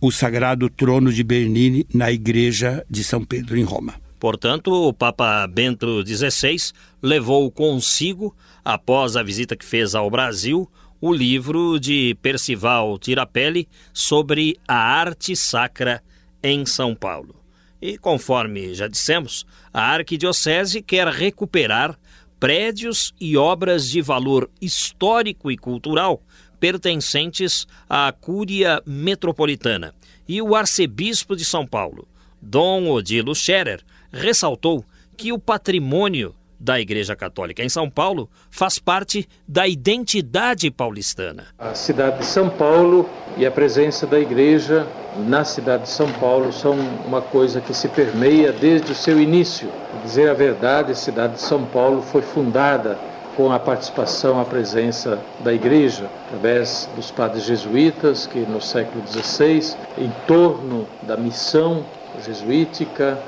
o 0.00 0.12
Sagrado 0.12 0.68
Trono 0.68 1.12
de 1.12 1.24
Bernini 1.24 1.86
na 1.92 2.12
Igreja 2.12 2.84
de 2.90 3.02
São 3.02 3.24
Pedro, 3.24 3.56
em 3.56 3.62
Roma. 3.62 3.94
Portanto, 4.20 4.70
o 4.72 4.92
Papa 4.92 5.46
Bento 5.46 6.04
XVI 6.06 6.56
levou 7.02 7.50
consigo, 7.50 8.34
após 8.64 9.16
a 9.16 9.22
visita 9.22 9.56
que 9.56 9.64
fez 9.64 9.94
ao 9.94 10.10
Brasil, 10.10 10.70
o 11.00 11.12
livro 11.12 11.78
de 11.78 12.16
Percival 12.22 12.98
Tirapelli 12.98 13.68
sobre 13.92 14.56
a 14.66 14.76
arte 14.76 15.36
sacra 15.36 16.02
em 16.42 16.64
São 16.64 16.94
Paulo. 16.94 17.43
E 17.86 17.98
conforme 17.98 18.72
já 18.72 18.88
dissemos, 18.88 19.44
a 19.70 19.82
Arquidiocese 19.82 20.80
quer 20.80 21.06
recuperar 21.06 21.98
prédios 22.40 23.12
e 23.20 23.36
obras 23.36 23.90
de 23.90 24.00
valor 24.00 24.50
histórico 24.58 25.50
e 25.50 25.58
cultural 25.58 26.22
pertencentes 26.58 27.66
à 27.86 28.10
Cúria 28.10 28.82
Metropolitana. 28.86 29.94
E 30.26 30.40
o 30.40 30.54
arcebispo 30.54 31.36
de 31.36 31.44
São 31.44 31.66
Paulo, 31.66 32.08
Dom 32.40 32.88
Odilo 32.88 33.34
Scherer, 33.34 33.84
ressaltou 34.10 34.82
que 35.14 35.30
o 35.30 35.38
patrimônio 35.38 36.34
da 36.64 36.80
Igreja 36.80 37.14
Católica 37.14 37.62
em 37.62 37.68
São 37.68 37.90
Paulo 37.90 38.28
faz 38.50 38.78
parte 38.78 39.28
da 39.46 39.68
identidade 39.68 40.70
paulistana. 40.70 41.44
A 41.58 41.74
cidade 41.74 42.20
de 42.20 42.24
São 42.24 42.48
Paulo 42.48 43.06
e 43.36 43.44
a 43.44 43.50
presença 43.50 44.06
da 44.06 44.18
Igreja 44.18 44.86
na 45.28 45.44
cidade 45.44 45.82
de 45.82 45.90
São 45.90 46.10
Paulo 46.12 46.50
são 46.54 46.74
uma 47.06 47.20
coisa 47.20 47.60
que 47.60 47.74
se 47.74 47.86
permeia 47.88 48.50
desde 48.50 48.92
o 48.92 48.94
seu 48.94 49.20
início. 49.20 49.68
dizer 50.02 50.30
a 50.30 50.34
verdade, 50.34 50.92
a 50.92 50.94
cidade 50.94 51.34
de 51.34 51.42
São 51.42 51.66
Paulo 51.66 52.00
foi 52.00 52.22
fundada 52.22 52.98
com 53.36 53.52
a 53.52 53.58
participação, 53.58 54.40
a 54.40 54.44
presença 54.44 55.20
da 55.40 55.52
Igreja, 55.52 56.08
através 56.26 56.88
dos 56.96 57.10
padres 57.10 57.44
jesuítas, 57.44 58.26
que 58.26 58.38
no 58.38 58.60
século 58.60 59.04
XVI, 59.06 59.76
em 59.98 60.10
torno 60.26 60.86
da 61.02 61.16
missão 61.16 61.84
jesuítica, 62.24 63.18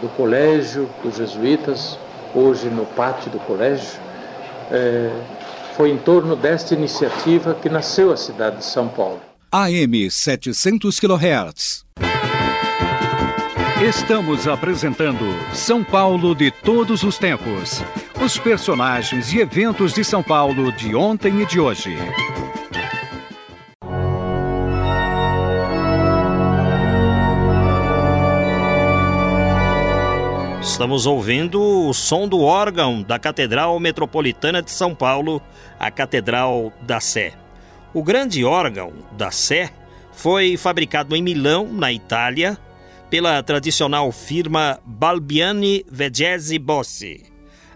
do 0.00 0.08
colégio 0.16 0.88
dos 1.02 1.16
jesuítas, 1.16 1.98
hoje 2.34 2.68
no 2.68 2.86
pátio 2.86 3.30
do 3.30 3.38
colégio, 3.40 4.00
é, 4.70 5.10
foi 5.76 5.90
em 5.90 5.98
torno 5.98 6.36
desta 6.36 6.74
iniciativa 6.74 7.54
que 7.54 7.68
nasceu 7.68 8.12
a 8.12 8.16
cidade 8.16 8.58
de 8.58 8.64
São 8.64 8.88
Paulo. 8.88 9.20
AM 9.50 10.10
700 10.10 10.98
kHz. 10.98 11.84
Estamos 13.82 14.46
apresentando 14.46 15.24
São 15.52 15.82
Paulo 15.82 16.34
de 16.34 16.50
todos 16.50 17.02
os 17.02 17.18
tempos. 17.18 17.82
Os 18.24 18.38
personagens 18.38 19.32
e 19.32 19.40
eventos 19.40 19.92
de 19.92 20.04
São 20.04 20.22
Paulo 20.22 20.70
de 20.70 20.94
ontem 20.94 21.42
e 21.42 21.46
de 21.46 21.58
hoje. 21.58 21.96
Estamos 30.72 31.04
ouvindo 31.04 31.60
o 31.60 31.92
som 31.92 32.26
do 32.26 32.40
órgão 32.40 33.02
da 33.02 33.18
Catedral 33.18 33.78
Metropolitana 33.78 34.62
de 34.62 34.70
São 34.70 34.94
Paulo, 34.94 35.40
a 35.78 35.90
Catedral 35.90 36.72
da 36.80 36.98
Sé. 36.98 37.34
O 37.92 38.02
grande 38.02 38.42
órgão 38.42 38.90
da 39.12 39.30
Sé 39.30 39.70
foi 40.14 40.56
fabricado 40.56 41.14
em 41.14 41.22
Milão, 41.22 41.70
na 41.70 41.92
Itália, 41.92 42.56
pela 43.10 43.42
tradicional 43.42 44.10
firma 44.10 44.80
Balbiani 44.82 45.84
Vegesi 45.90 46.58
Bossi. 46.58 47.22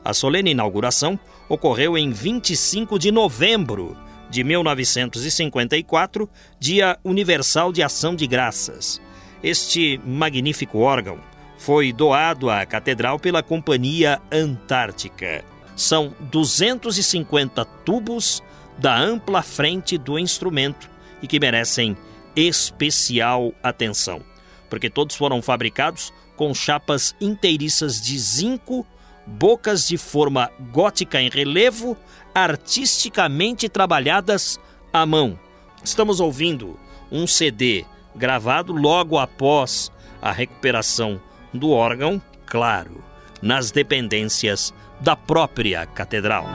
A 0.03 0.15
solene 0.15 0.53
inauguração 0.53 1.21
ocorreu 1.51 1.99
em 1.99 2.11
25 2.11 2.99
de 2.99 3.13
novembro 3.13 3.95
de 4.31 4.43
1954, 4.43 6.31
Dia 6.59 6.99
Universal 7.05 7.73
de 7.73 7.83
Ação 7.83 8.17
de 8.17 8.27
Graças. 8.27 9.03
Este 9.43 10.01
magnífico 10.03 10.79
órgão 10.79 11.36
foi 11.67 11.93
doado 11.93 12.49
à 12.49 12.65
catedral 12.65 13.19
pela 13.19 13.43
Companhia 13.43 14.23
Antártica. 14.31 15.45
São 15.75 16.15
250 16.31 17.65
tubos 17.85 18.41
da 18.79 18.97
ampla 18.97 19.43
frente 19.43 19.99
do 19.99 20.17
instrumento 20.17 20.89
e 21.21 21.27
que 21.27 21.41
merecem 21.41 21.97
especial 22.37 23.53
atenção, 23.65 24.23
porque 24.71 24.89
todos 24.89 25.17
foram 25.17 25.43
fabricados 25.43 26.13
com 26.37 26.55
chapas 26.55 27.17
inteiriças 27.21 28.01
de 28.01 28.17
zinco, 28.17 28.87
bocas 29.27 29.89
de 29.89 29.99
forma 29.99 30.49
gótica 30.71 31.21
em 31.21 31.29
relevo, 31.29 31.97
artisticamente 32.33 33.69
trabalhadas 33.69 34.61
à 34.93 35.05
mão. 35.05 35.37
Estamos 35.83 36.21
ouvindo 36.21 36.79
um 37.11 37.27
CD 37.27 37.85
gravado 38.15 38.73
logo 38.73 39.19
após 39.19 39.91
a 40.23 40.31
recuperação 40.31 41.21
do 41.53 41.71
órgão, 41.71 42.21
claro, 42.47 43.03
nas 43.43 43.71
dependências 43.71 44.73
da 45.01 45.15
própria 45.15 45.87
catedral. 45.87 46.47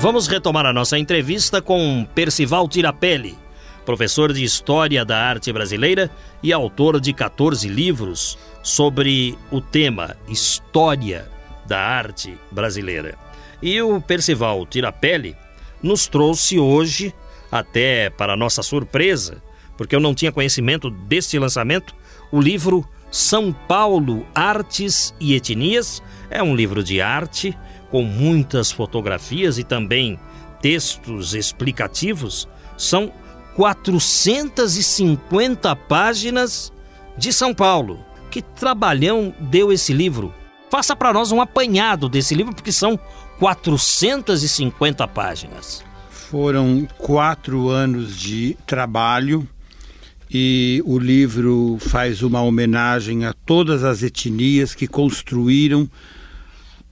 Vamos 0.00 0.28
retomar 0.28 0.64
a 0.64 0.72
nossa 0.72 0.96
entrevista 0.96 1.60
com 1.60 2.06
Percival 2.14 2.68
Tirapelli, 2.68 3.36
professor 3.84 4.32
de 4.32 4.44
História 4.44 5.04
da 5.04 5.18
Arte 5.18 5.52
Brasileira 5.52 6.08
e 6.40 6.52
autor 6.52 7.00
de 7.00 7.12
14 7.12 7.66
livros 7.66 8.38
sobre 8.62 9.36
o 9.50 9.60
tema 9.60 10.16
História 10.28 11.28
da 11.66 11.80
Arte 11.80 12.38
Brasileira. 12.52 13.27
E 13.62 13.80
o 13.82 14.00
Percival 14.00 14.64
Tirapelli 14.66 15.36
nos 15.82 16.06
trouxe 16.06 16.56
hoje, 16.58 17.14
até 17.50 18.10
para 18.10 18.36
nossa 18.36 18.62
surpresa, 18.62 19.42
porque 19.76 19.94
eu 19.94 20.00
não 20.00 20.14
tinha 20.14 20.32
conhecimento 20.32 20.90
deste 20.90 21.38
lançamento, 21.38 21.94
o 22.30 22.38
livro 22.40 22.84
São 23.10 23.50
Paulo 23.52 24.26
Artes 24.34 25.14
e 25.20 25.34
Etnias. 25.34 26.02
É 26.30 26.42
um 26.42 26.54
livro 26.54 26.84
de 26.84 27.00
arte 27.00 27.56
com 27.90 28.02
muitas 28.02 28.70
fotografias 28.70 29.56
e 29.58 29.64
também 29.64 30.20
textos 30.60 31.34
explicativos. 31.34 32.46
São 32.76 33.10
450 33.56 35.74
páginas 35.74 36.70
de 37.16 37.32
São 37.32 37.54
Paulo. 37.54 37.98
Que 38.30 38.42
trabalhão 38.42 39.34
deu 39.40 39.72
esse 39.72 39.92
livro? 39.92 40.32
Faça 40.70 40.94
para 40.94 41.14
nós 41.14 41.32
um 41.32 41.40
apanhado 41.40 42.08
desse 42.08 42.32
livro, 42.34 42.54
porque 42.54 42.70
são 42.70 43.00
450 43.38 45.06
páginas. 45.08 45.84
Foram 46.10 46.86
quatro 46.98 47.68
anos 47.68 48.16
de 48.16 48.56
trabalho 48.66 49.48
e 50.30 50.82
o 50.84 50.98
livro 50.98 51.78
faz 51.80 52.22
uma 52.22 52.42
homenagem 52.42 53.24
a 53.24 53.32
todas 53.32 53.84
as 53.84 54.02
etnias 54.02 54.74
que 54.74 54.86
construíram 54.86 55.88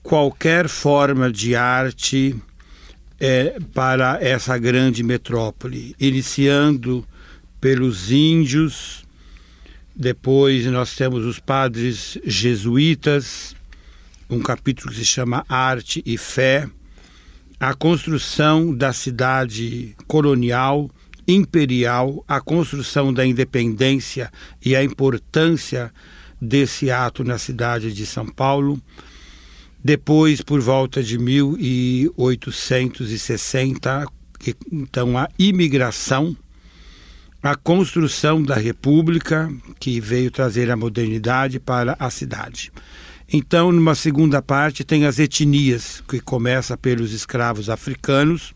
qualquer 0.01 0.69
forma 0.69 1.31
de 1.31 1.55
arte 1.55 2.35
é, 3.19 3.59
para 3.73 4.17
essa 4.21 4.57
grande 4.57 5.03
metrópole, 5.03 5.95
iniciando 5.99 7.05
pelos 7.59 8.09
índios, 8.11 9.03
depois 9.93 10.65
nós 10.67 10.95
temos 10.95 11.25
os 11.25 11.39
padres 11.39 12.17
jesuítas, 12.23 13.56
um 14.29 14.39
capítulo 14.39 14.91
que 14.91 14.99
se 14.99 15.05
chama 15.05 15.45
Arte 15.47 16.03
e 16.05 16.17
Fé, 16.17 16.69
a 17.59 17.73
construção 17.73 18.75
da 18.75 18.93
cidade 18.93 19.95
colonial, 20.05 20.91
imperial, 21.27 22.23
a 22.27 22.39
construção 22.39 23.11
da 23.13 23.25
independência 23.25 24.31
e 24.63 24.75
a 24.75 24.83
importância 24.83 25.91
desse 26.39 26.91
ato 26.91 27.23
na 27.23 27.37
cidade 27.37 27.93
de 27.93 28.05
São 28.05 28.27
Paulo. 28.27 28.79
Depois, 29.83 30.41
por 30.41 30.61
volta 30.61 31.01
de 31.01 31.17
1860, 31.17 34.05
então 34.71 35.17
a 35.17 35.27
imigração, 35.39 36.37
a 37.41 37.55
construção 37.55 38.43
da 38.43 38.55
República, 38.55 39.51
que 39.79 39.99
veio 39.99 40.29
trazer 40.29 40.69
a 40.69 40.75
modernidade 40.75 41.59
para 41.59 41.95
a 41.99 42.09
cidade. 42.09 42.71
Então, 43.31 43.71
numa 43.71 43.93
segunda 43.93 44.41
parte, 44.41 44.83
tem 44.83 45.05
as 45.05 45.19
etnias, 45.19 46.01
que 46.07 46.19
começa 46.19 46.77
pelos 46.77 47.11
escravos 47.11 47.69
africanos, 47.69 48.53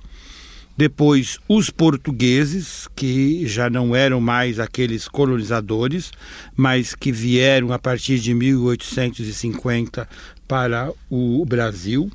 Depois, 0.78 1.38
os 1.48 1.70
portugueses, 1.70 2.88
que 2.96 3.46
já 3.46 3.70
não 3.70 3.96
eram 3.96 4.20
mais 4.22 4.60
aqueles 4.60 5.08
colonizadores, 5.08 6.12
mas 6.56 6.96
que 6.96 7.12
vieram 7.12 7.72
a 7.72 7.78
partir 7.78 8.20
de 8.20 8.34
1850 8.34 10.08
para 10.48 10.92
o 11.10 11.46
Brasil, 11.46 12.10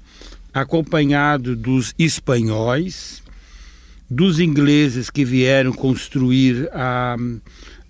acompanhado 0.53 1.55
dos 1.55 1.95
espanhóis, 1.99 3.23
dos 4.11 4.41
ingleses 4.41 5.11
que 5.11 5.25
vieram 5.25 5.73
construir 5.73 6.69
a, 6.73 7.17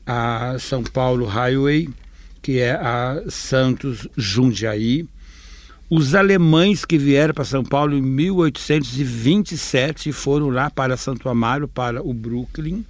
a 0.07 0.59
São 0.59 0.83
Paulo 0.83 1.25
Highway, 1.27 1.89
que 2.47 2.61
é 2.61 2.77
a 2.77 3.25
Santos 3.29 4.07
Jundiaí, 4.17 5.05
os 5.91 6.15
alemães 6.15 6.85
que 6.85 6.97
vieram 6.97 7.35
para 7.35 7.45
São 7.45 7.65
Paulo 7.65 7.97
em 7.97 8.01
1827 8.01 10.13
foram 10.13 10.51
lá 10.51 10.71
para 10.71 10.97
Santo 10.97 11.29
Amaro, 11.29 11.67
para 11.67 12.01
o 12.01 12.15
Brooklyn. 12.15 12.85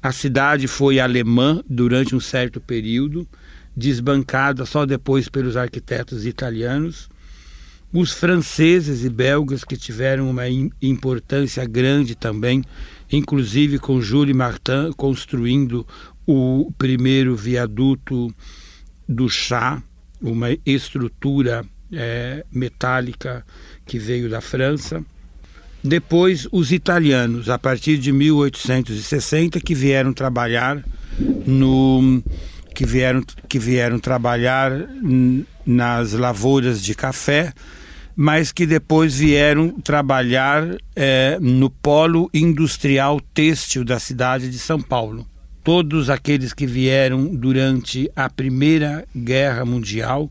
A 0.00 0.12
cidade 0.12 0.68
foi 0.68 1.00
alemã 1.00 1.64
durante 1.68 2.14
um 2.14 2.20
certo 2.20 2.60
período, 2.60 3.26
desbancada 3.76 4.64
só 4.64 4.86
depois 4.86 5.28
pelos 5.28 5.56
arquitetos 5.56 6.24
italianos. 6.24 7.08
Os 7.92 8.12
franceses 8.12 9.02
e 9.02 9.10
belgas 9.10 9.64
que 9.64 9.76
tiveram 9.76 10.30
uma 10.30 10.44
importância 10.80 11.64
grande 11.64 12.14
também, 12.14 12.62
inclusive 13.10 13.80
com 13.80 14.00
Jules 14.00 14.36
Martin 14.36 14.92
construindo 14.96 15.84
o 16.24 16.72
primeiro 16.78 17.34
viaduto 17.34 18.32
do 19.08 19.28
chá, 19.28 19.82
uma 20.20 20.48
estrutura 20.64 21.64
é, 21.92 22.44
metálica 22.50 23.44
que 23.84 23.98
veio 23.98 24.28
da 24.28 24.40
França. 24.40 25.04
Depois, 25.82 26.48
os 26.50 26.72
italianos, 26.72 27.48
a 27.48 27.58
partir 27.58 27.98
de 27.98 28.10
1860, 28.10 29.60
que 29.60 29.74
vieram 29.74 30.12
trabalhar 30.12 30.82
no 31.46 32.22
que 32.74 32.84
vieram, 32.84 33.22
que 33.48 33.58
vieram 33.58 33.98
trabalhar 33.98 34.70
nas 35.64 36.12
lavouras 36.12 36.82
de 36.82 36.94
café, 36.94 37.52
mas 38.14 38.52
que 38.52 38.66
depois 38.66 39.18
vieram 39.18 39.80
trabalhar 39.80 40.76
é, 40.94 41.38
no 41.40 41.70
polo 41.70 42.28
industrial 42.34 43.20
têxtil 43.32 43.84
da 43.84 43.98
cidade 43.98 44.50
de 44.50 44.58
São 44.58 44.80
Paulo. 44.80 45.26
Todos 45.66 46.10
aqueles 46.10 46.52
que 46.52 46.64
vieram 46.64 47.26
durante 47.26 48.08
a 48.14 48.30
Primeira 48.30 49.04
Guerra 49.16 49.64
Mundial 49.64 50.30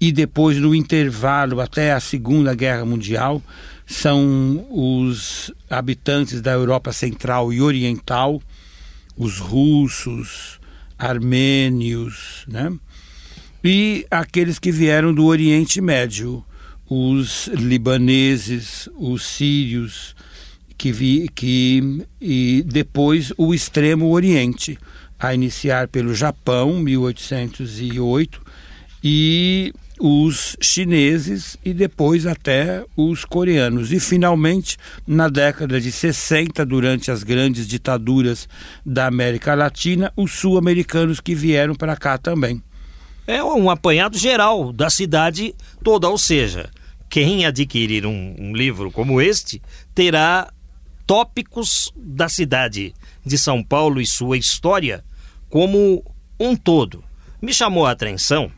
e 0.00 0.10
depois 0.10 0.58
no 0.58 0.74
intervalo 0.74 1.60
até 1.60 1.92
a 1.92 2.00
Segunda 2.00 2.52
Guerra 2.52 2.84
Mundial 2.84 3.40
são 3.86 4.66
os 4.68 5.52
habitantes 5.70 6.40
da 6.40 6.50
Europa 6.50 6.92
Central 6.92 7.52
e 7.52 7.62
Oriental, 7.62 8.42
os 9.16 9.38
russos, 9.38 10.58
armênios, 10.98 12.44
né? 12.48 12.72
E 13.62 14.04
aqueles 14.10 14.58
que 14.58 14.72
vieram 14.72 15.14
do 15.14 15.26
Oriente 15.26 15.80
Médio, 15.80 16.44
os 16.90 17.46
libaneses, 17.54 18.88
os 18.96 19.24
sírios, 19.24 20.16
que 20.82 20.90
vi 20.90 21.28
que 21.32 22.04
e 22.20 22.64
depois 22.66 23.32
o 23.38 23.54
extremo 23.54 24.10
Oriente, 24.10 24.76
a 25.16 25.32
iniciar 25.32 25.86
pelo 25.86 26.12
Japão, 26.12 26.80
1808, 26.80 28.42
e 29.04 29.72
os 30.00 30.56
chineses 30.60 31.56
e 31.64 31.72
depois 31.72 32.26
até 32.26 32.84
os 32.96 33.24
coreanos. 33.24 33.92
E 33.92 34.00
finalmente, 34.00 34.76
na 35.06 35.28
década 35.28 35.80
de 35.80 35.92
60, 35.92 36.66
durante 36.66 37.12
as 37.12 37.22
grandes 37.22 37.68
ditaduras 37.68 38.48
da 38.84 39.06
América 39.06 39.54
Latina, 39.54 40.12
os 40.16 40.32
sul-americanos 40.32 41.20
que 41.20 41.32
vieram 41.32 41.76
para 41.76 41.94
cá 41.94 42.18
também. 42.18 42.60
É 43.24 43.40
um 43.40 43.70
apanhado 43.70 44.18
geral 44.18 44.72
da 44.72 44.90
cidade 44.90 45.54
toda, 45.84 46.08
ou 46.08 46.18
seja, 46.18 46.68
quem 47.08 47.46
adquirir 47.46 48.04
um, 48.04 48.34
um 48.36 48.52
livro 48.52 48.90
como 48.90 49.20
este 49.20 49.62
terá 49.94 50.48
tópicos 51.06 51.92
da 51.96 52.28
cidade 52.28 52.94
de 53.24 53.38
São 53.38 53.62
Paulo 53.62 54.00
e 54.00 54.06
sua 54.06 54.36
história 54.36 55.04
como 55.48 56.04
um 56.38 56.56
todo. 56.56 57.04
Me 57.40 57.52
chamou 57.52 57.86
a 57.86 57.90
atenção 57.90 58.50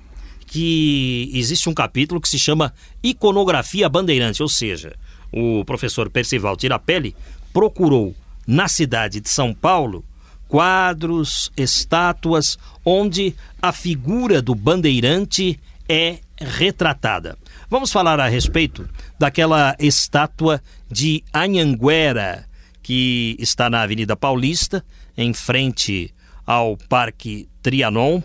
que 0.46 1.30
existe 1.34 1.68
um 1.68 1.74
capítulo 1.74 2.20
que 2.20 2.28
se 2.28 2.38
chama 2.38 2.72
Iconografia 3.02 3.88
Bandeirante, 3.88 4.42
ou 4.42 4.48
seja, 4.48 4.94
o 5.32 5.64
professor 5.64 6.08
Percival 6.08 6.56
Tirapelli 6.56 7.16
procurou 7.52 8.14
na 8.46 8.68
cidade 8.68 9.20
de 9.20 9.28
São 9.28 9.52
Paulo 9.52 10.04
quadros, 10.46 11.50
estátuas 11.56 12.56
onde 12.84 13.34
a 13.60 13.72
figura 13.72 14.40
do 14.40 14.54
bandeirante 14.54 15.58
é 15.88 16.18
retratada. 16.38 17.36
Vamos 17.74 17.90
falar 17.90 18.20
a 18.20 18.28
respeito 18.28 18.88
daquela 19.18 19.74
estátua 19.80 20.62
de 20.88 21.24
Anhanguera 21.34 22.46
que 22.80 23.34
está 23.40 23.68
na 23.68 23.82
Avenida 23.82 24.14
Paulista, 24.14 24.84
em 25.16 25.34
frente 25.34 26.14
ao 26.46 26.76
Parque 26.88 27.48
Trianon, 27.64 28.22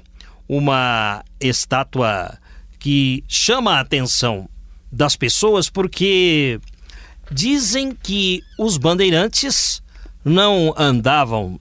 uma 0.48 1.26
estátua 1.42 2.38
que 2.78 3.24
chama 3.28 3.74
a 3.74 3.80
atenção 3.80 4.48
das 4.92 5.16
pessoas 5.16 5.68
porque 5.68 6.60
dizem 7.32 7.92
que 7.92 8.44
os 8.56 8.78
bandeirantes 8.78 9.82
não 10.24 10.76
andavam 10.78 11.60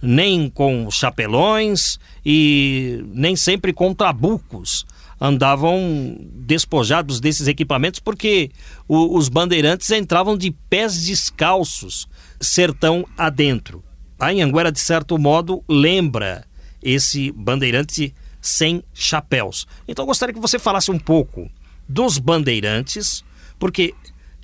nem 0.00 0.48
com 0.48 0.90
chapelões 0.90 1.98
e 2.24 3.04
nem 3.12 3.36
sempre 3.36 3.74
com 3.74 3.92
trabucos. 3.92 4.86
Andavam 5.20 6.16
despojados 6.34 7.20
desses 7.20 7.48
equipamentos 7.48 8.00
porque 8.00 8.50
o, 8.86 9.16
os 9.16 9.28
bandeirantes 9.28 9.90
entravam 9.90 10.36
de 10.36 10.50
pés 10.70 11.04
descalços, 11.04 12.06
sertão 12.40 13.06
adentro. 13.16 13.82
A 14.18 14.28
Anhanguera, 14.28 14.72
de 14.72 14.80
certo 14.80 15.18
modo, 15.18 15.62
lembra 15.68 16.44
esse 16.82 17.32
bandeirante 17.32 18.14
sem 18.40 18.82
chapéus. 18.94 19.66
Então 19.86 20.04
eu 20.04 20.06
gostaria 20.06 20.34
que 20.34 20.40
você 20.40 20.58
falasse 20.58 20.90
um 20.90 20.98
pouco 20.98 21.50
dos 21.88 22.18
bandeirantes, 22.18 23.24
porque 23.58 23.94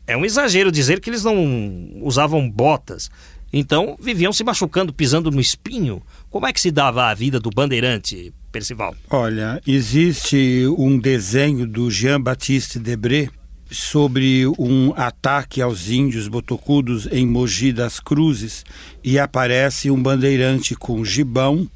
é 0.07 0.17
um 0.17 0.25
exagero 0.25 0.71
dizer 0.71 1.01
que 1.01 1.09
eles 1.09 1.25
não 1.25 2.03
usavam 2.03 2.49
botas. 2.51 3.11
Então 3.57 3.97
viviam 4.01 4.33
se 4.33 4.43
machucando, 4.43 4.93
pisando 4.93 5.31
no 5.31 5.41
espinho. 5.41 6.03
Como 6.29 6.45
é 6.45 6.53
que 6.53 6.61
se 6.61 6.73
dava 6.73 7.05
a 7.05 7.15
vida 7.15 7.39
do 7.39 7.51
bandeirante, 7.51 8.35
Percival? 8.51 8.97
Olha, 9.09 9.63
existe 9.65 10.67
um 10.77 10.99
desenho 10.99 11.65
do 11.65 11.89
Jean-Baptiste 11.89 12.81
Debré 12.81 13.29
sobre 13.71 14.45
um 14.59 14.93
ataque 14.97 15.63
aos 15.63 15.89
índios 15.89 16.27
botocudos 16.27 17.07
em 17.13 17.25
Mogi 17.25 17.73
das 17.73 18.01
Cruzes 18.01 18.65
e 19.05 19.21
aparece 19.21 19.89
um 19.89 20.03
bandeirante 20.03 20.75
com 20.75 21.05
gibão, 21.05 21.71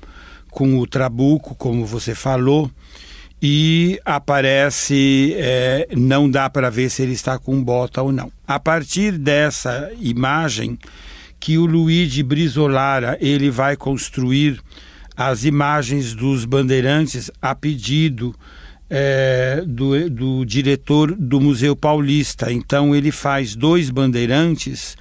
com 0.50 0.78
o 0.80 0.86
trabuco, 0.86 1.54
como 1.54 1.86
você 1.86 2.12
falou, 2.12 2.68
e 3.40 4.00
aparece, 4.04 5.32
é, 5.36 5.86
não 5.96 6.28
dá 6.28 6.50
para 6.50 6.70
ver 6.70 6.90
se 6.90 7.02
ele 7.02 7.12
está 7.12 7.38
com 7.38 7.62
bota 7.62 8.02
ou 8.02 8.10
não. 8.10 8.32
A 8.44 8.58
partir 8.58 9.12
dessa 9.16 9.92
imagem 10.00 10.76
que 11.40 11.59
o 11.59 11.66
Luigi 11.66 12.22
Brizolara 12.22 13.16
ele 13.20 13.51
vai 13.51 13.77
construir 13.77 14.61
as 15.16 15.44
imagens 15.44 16.14
dos 16.14 16.44
bandeirantes 16.44 17.31
a 17.42 17.55
pedido 17.55 18.35
é, 18.90 19.62
do, 19.66 20.09
do 20.09 20.44
diretor 20.44 21.14
do 21.14 21.40
Museu 21.40 21.74
Paulista. 21.74 22.53
Então 22.53 22.94
ele 22.94 23.11
faz 23.11 23.55
dois 23.55 23.90
bandeirantes 23.90 24.96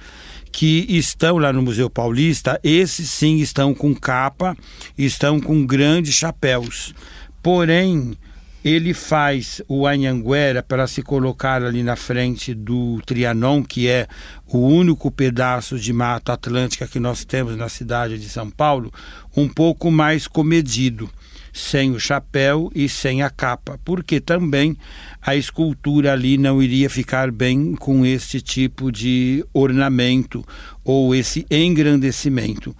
que 0.50 0.86
estão 0.88 1.38
lá 1.38 1.52
no 1.52 1.62
Museu 1.62 1.88
Paulista, 1.88 2.58
esses 2.64 3.10
sim 3.10 3.38
estão 3.38 3.74
com 3.74 3.94
capa, 3.94 4.56
estão 4.96 5.38
com 5.38 5.64
grandes 5.64 6.14
chapéus. 6.14 6.94
Porém, 7.42 8.16
ele 8.64 8.92
faz 8.92 9.62
o 9.68 9.86
Anhanguera 9.86 10.62
para 10.62 10.86
se 10.86 11.02
colocar 11.02 11.62
ali 11.62 11.82
na 11.82 11.96
frente 11.96 12.54
do 12.54 13.00
Trianon, 13.06 13.62
que 13.62 13.88
é 13.88 14.06
o 14.46 14.58
único 14.58 15.10
pedaço 15.10 15.78
de 15.78 15.92
mata 15.92 16.32
atlântica 16.32 16.86
que 16.86 16.98
nós 16.98 17.24
temos 17.24 17.56
na 17.56 17.68
cidade 17.68 18.18
de 18.18 18.28
São 18.28 18.50
Paulo, 18.50 18.92
um 19.36 19.48
pouco 19.48 19.90
mais 19.90 20.26
comedido 20.26 21.08
sem 21.52 21.90
o 21.92 21.98
chapéu 21.98 22.70
e 22.74 22.88
sem 22.88 23.22
a 23.22 23.30
capa, 23.30 23.80
porque 23.84 24.20
também 24.20 24.76
a 25.20 25.34
escultura 25.34 26.12
ali 26.12 26.38
não 26.38 26.62
iria 26.62 26.88
ficar 26.88 27.30
bem 27.30 27.74
com 27.74 28.06
este 28.06 28.40
tipo 28.40 28.92
de 28.92 29.44
ornamento 29.52 30.44
ou 30.84 31.14
esse 31.14 31.44
engrandecimento. 31.50 32.74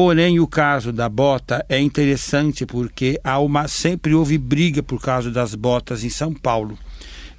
Porém, 0.00 0.38
o 0.38 0.46
caso 0.46 0.92
da 0.92 1.08
bota 1.08 1.66
é 1.68 1.80
interessante 1.80 2.64
porque 2.64 3.18
há 3.24 3.40
uma, 3.40 3.66
sempre 3.66 4.14
houve 4.14 4.38
briga 4.38 4.80
por 4.80 5.02
causa 5.02 5.28
das 5.28 5.56
botas 5.56 6.04
em 6.04 6.08
São 6.08 6.32
Paulo. 6.32 6.78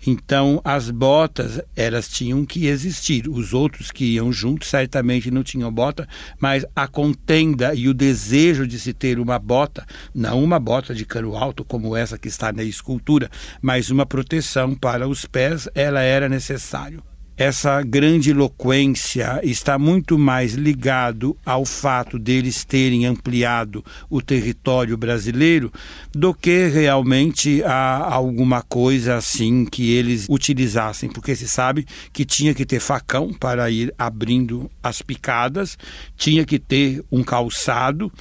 Então, 0.06 0.60
as 0.62 0.91
botas, 0.91 1.62
elas 1.74 2.10
tinham 2.10 2.45
que 2.45 2.67
existir. 2.67 3.30
Os 3.30 3.54
outros 3.54 3.91
que 3.91 4.04
iam 4.15 4.30
juntos 4.30 4.67
certamente 4.67 5.32
não 5.32 5.41
tinham 5.41 5.72
bota, 5.72 6.06
mas 6.38 6.65
a 6.76 6.86
contenda 6.86 7.74
e 7.74 7.88
o 7.88 7.93
desejo 7.93 8.67
de 8.67 8.78
se 8.78 8.91
ter 8.91 9.19
uma 9.19 9.39
bota, 9.39 9.86
não 10.13 10.43
uma 10.43 10.60
bota 10.60 10.93
de 10.93 11.06
cano 11.06 11.38
alto 11.38 11.63
como 11.63 11.95
essa 11.95 12.17
que 12.17 12.28
está 12.28 12.52
na 12.52 12.63
escultura, 12.63 13.32
mas 13.62 13.89
uma 13.89 14.06
proteção 14.06 14.76
para 14.76 15.08
os 15.08 15.24
pés, 15.24 15.69
ela 15.74 16.02
era 16.02 16.28
necessário 16.28 17.02
essa 17.39 17.82
grande 17.82 18.32
eloquência 18.32 19.39
está 19.43 19.80
muito 19.80 20.19
mais 20.19 20.56
ligado 20.56 21.38
ao 21.45 21.63
fato 21.63 22.19
deles 22.19 22.65
terem 22.65 23.06
ampliado 23.06 23.82
o 24.10 24.21
território 24.21 24.97
brasileiro 24.97 25.71
do 26.12 26.34
que 26.34 26.67
realmente 26.67 27.63
a 27.63 28.13
alguma 28.13 28.62
coisa 28.62 29.15
assim 29.15 29.63
que 29.63 29.89
eles 29.89 30.28
utilizassem, 30.30 31.10
porque 31.10 31.34
se 31.34 31.47
sabe 31.47 31.88
que 32.12 32.25
tinha 32.25 32.54
que 32.54 32.65
ter 32.65 32.82
facão 32.82 33.34
para 33.34 33.71
ir 33.71 33.93
abrindo 33.97 34.69
as 34.84 35.02
picadas, 35.02 35.78
tinha 36.17 36.43
que 36.43 36.60
ter 36.60 37.02
um 37.10 37.23
calçado 37.23 38.12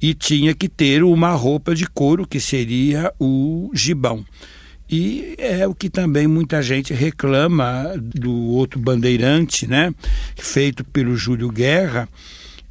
e 0.00 0.14
tinha 0.14 0.54
que 0.54 0.66
ter 0.66 1.04
uma 1.04 1.32
roupa 1.32 1.74
de 1.74 1.86
couro 1.86 2.26
que 2.26 2.40
seria 2.40 3.12
o 3.20 3.70
gibão. 3.74 4.24
E 4.92 5.34
é 5.38 5.66
o 5.66 5.74
que 5.74 5.88
também 5.88 6.26
muita 6.26 6.60
gente 6.60 6.92
reclama 6.92 7.94
do 7.96 8.30
outro 8.30 8.78
bandeirante, 8.78 9.66
né? 9.66 9.94
Feito 10.36 10.84
pelo 10.84 11.16
Júlio 11.16 11.48
Guerra 11.50 12.06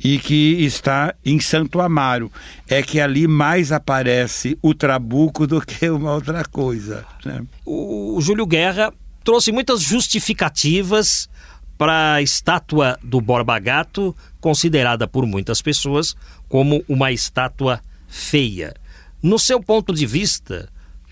e 0.03 0.19
que 0.19 0.63
está 0.63 1.15
em 1.25 1.39
Santo 1.39 1.81
Amaro. 1.81 2.31
É 2.69 2.83
que 2.83 2.99
ali 2.99 3.27
mais 3.27 3.71
aparece 3.71 4.55
o 4.61 4.75
trabuco 4.75 5.47
do 5.47 5.59
que 5.61 5.89
uma 5.89 6.13
outra 6.13 6.45
coisa. 6.45 7.03
Né? 7.25 7.41
O 7.65 8.19
Júlio 8.21 8.45
Guerra 8.45 8.93
trouxe 9.23 9.51
muitas 9.51 9.81
justificativas 9.81 11.27
para 11.75 12.13
a 12.13 12.21
estátua 12.21 12.99
do 13.01 13.19
Borba 13.19 13.57
Gato, 13.57 14.15
considerada 14.39 15.07
por 15.07 15.25
muitas 15.25 15.59
pessoas 15.59 16.15
como 16.47 16.83
uma 16.87 17.11
estátua 17.11 17.81
feia. 18.07 18.75
No 19.23 19.39
seu 19.39 19.59
ponto 19.59 19.91
de 19.91 20.05
vista, 20.05 20.69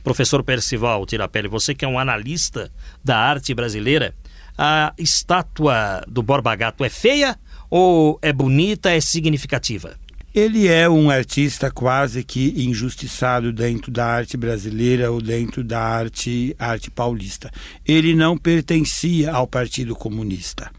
Professor 0.09 0.43
Percival 0.43 1.05
Tirapelli, 1.05 1.47
você 1.47 1.75
que 1.75 1.85
é 1.85 1.87
um 1.87 1.99
analista 1.99 2.71
da 3.03 3.15
arte 3.15 3.53
brasileira, 3.53 4.15
a 4.57 4.91
estátua 4.97 6.03
do 6.07 6.23
Borba 6.23 6.55
Gato 6.55 6.83
é 6.83 6.89
feia 6.89 7.37
ou 7.69 8.17
é 8.19 8.33
bonita, 8.33 8.89
é 8.89 8.99
significativa? 8.99 9.95
Ele 10.33 10.67
é 10.67 10.89
um 10.89 11.11
artista 11.11 11.69
quase 11.69 12.23
que 12.23 12.55
injustiçado 12.57 13.53
dentro 13.53 13.91
da 13.91 14.03
arte 14.03 14.35
brasileira 14.35 15.11
ou 15.11 15.21
dentro 15.21 15.63
da 15.63 15.79
arte, 15.79 16.55
arte 16.57 16.89
paulista. 16.89 17.51
Ele 17.85 18.15
não 18.15 18.35
pertencia 18.35 19.31
ao 19.31 19.45
Partido 19.45 19.95
Comunista. 19.95 20.71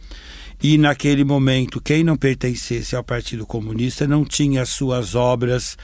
E 0.60 0.76
naquele 0.76 1.22
momento, 1.22 1.80
quem 1.80 2.02
não 2.02 2.16
pertencesse 2.16 2.96
ao 2.96 3.04
Partido 3.04 3.46
Comunista 3.46 4.08
não 4.08 4.24
tinha 4.24 4.66
suas 4.66 5.14
obras 5.14 5.78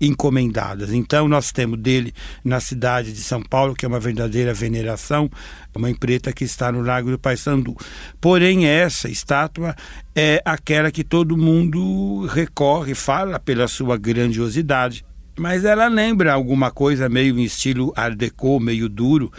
encomendadas. 0.00 0.92
Então 0.92 1.28
nós 1.28 1.52
temos 1.52 1.78
dele 1.78 2.12
na 2.44 2.60
cidade 2.60 3.12
de 3.12 3.20
São 3.20 3.42
Paulo, 3.42 3.74
que 3.74 3.84
é 3.84 3.88
uma 3.88 4.00
verdadeira 4.00 4.52
veneração, 4.52 5.30
uma 5.74 5.90
empreta 5.90 6.32
que 6.32 6.44
está 6.44 6.70
no 6.70 6.80
Lago 6.80 7.10
do 7.10 7.18
Paissandu. 7.18 7.76
Porém 8.20 8.66
essa 8.66 9.08
estátua 9.08 9.74
é 10.14 10.40
aquela 10.44 10.90
que 10.90 11.04
todo 11.04 11.36
mundo 11.36 12.26
recorre, 12.26 12.94
fala 12.94 13.38
pela 13.38 13.68
sua 13.68 13.96
grandiosidade. 13.96 15.04
Mas 15.38 15.66
ela 15.66 15.86
lembra 15.86 16.32
alguma 16.32 16.70
coisa 16.70 17.10
meio 17.10 17.38
em 17.38 17.44
estilo 17.44 17.92
Art 17.94 18.16
Deco, 18.16 18.58
meio 18.58 18.88
duro, 18.88 19.30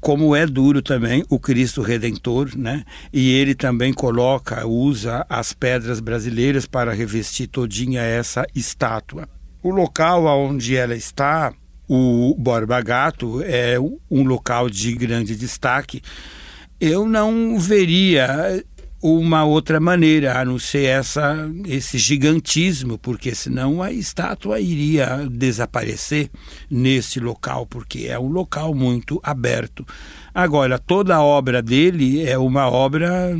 como 0.00 0.34
é 0.34 0.46
duro 0.46 0.80
também 0.80 1.24
o 1.28 1.38
Cristo 1.38 1.82
Redentor, 1.82 2.56
né? 2.56 2.84
E 3.12 3.30
ele 3.32 3.54
também 3.54 3.92
coloca, 3.92 4.66
usa 4.66 5.26
as 5.28 5.52
pedras 5.52 6.00
brasileiras 6.00 6.64
para 6.64 6.94
revestir 6.94 7.48
todinha 7.48 8.00
essa 8.00 8.46
estátua. 8.54 9.28
O 9.62 9.70
local 9.70 10.24
onde 10.26 10.74
ela 10.76 10.96
está, 10.96 11.52
o 11.88 12.34
Borba 12.36 12.80
Gato, 12.80 13.40
é 13.44 13.76
um 14.10 14.24
local 14.24 14.68
de 14.68 14.92
grande 14.92 15.36
destaque. 15.36 16.02
Eu 16.80 17.06
não 17.06 17.56
veria 17.60 18.64
uma 19.00 19.44
outra 19.44 19.78
maneira 19.78 20.40
a 20.40 20.44
não 20.44 20.58
ser 20.58 20.86
essa 20.86 21.48
esse 21.64 21.96
gigantismo, 21.96 22.98
porque 22.98 23.36
senão 23.36 23.80
a 23.80 23.92
estátua 23.92 24.58
iria 24.58 25.28
desaparecer 25.30 26.28
nesse 26.68 27.20
local, 27.20 27.64
porque 27.64 28.06
é 28.08 28.18
um 28.18 28.28
local 28.28 28.74
muito 28.74 29.20
aberto. 29.22 29.86
Agora, 30.34 30.76
toda 30.76 31.14
a 31.14 31.22
obra 31.22 31.62
dele 31.62 32.24
é 32.24 32.36
uma 32.36 32.68
obra 32.68 33.36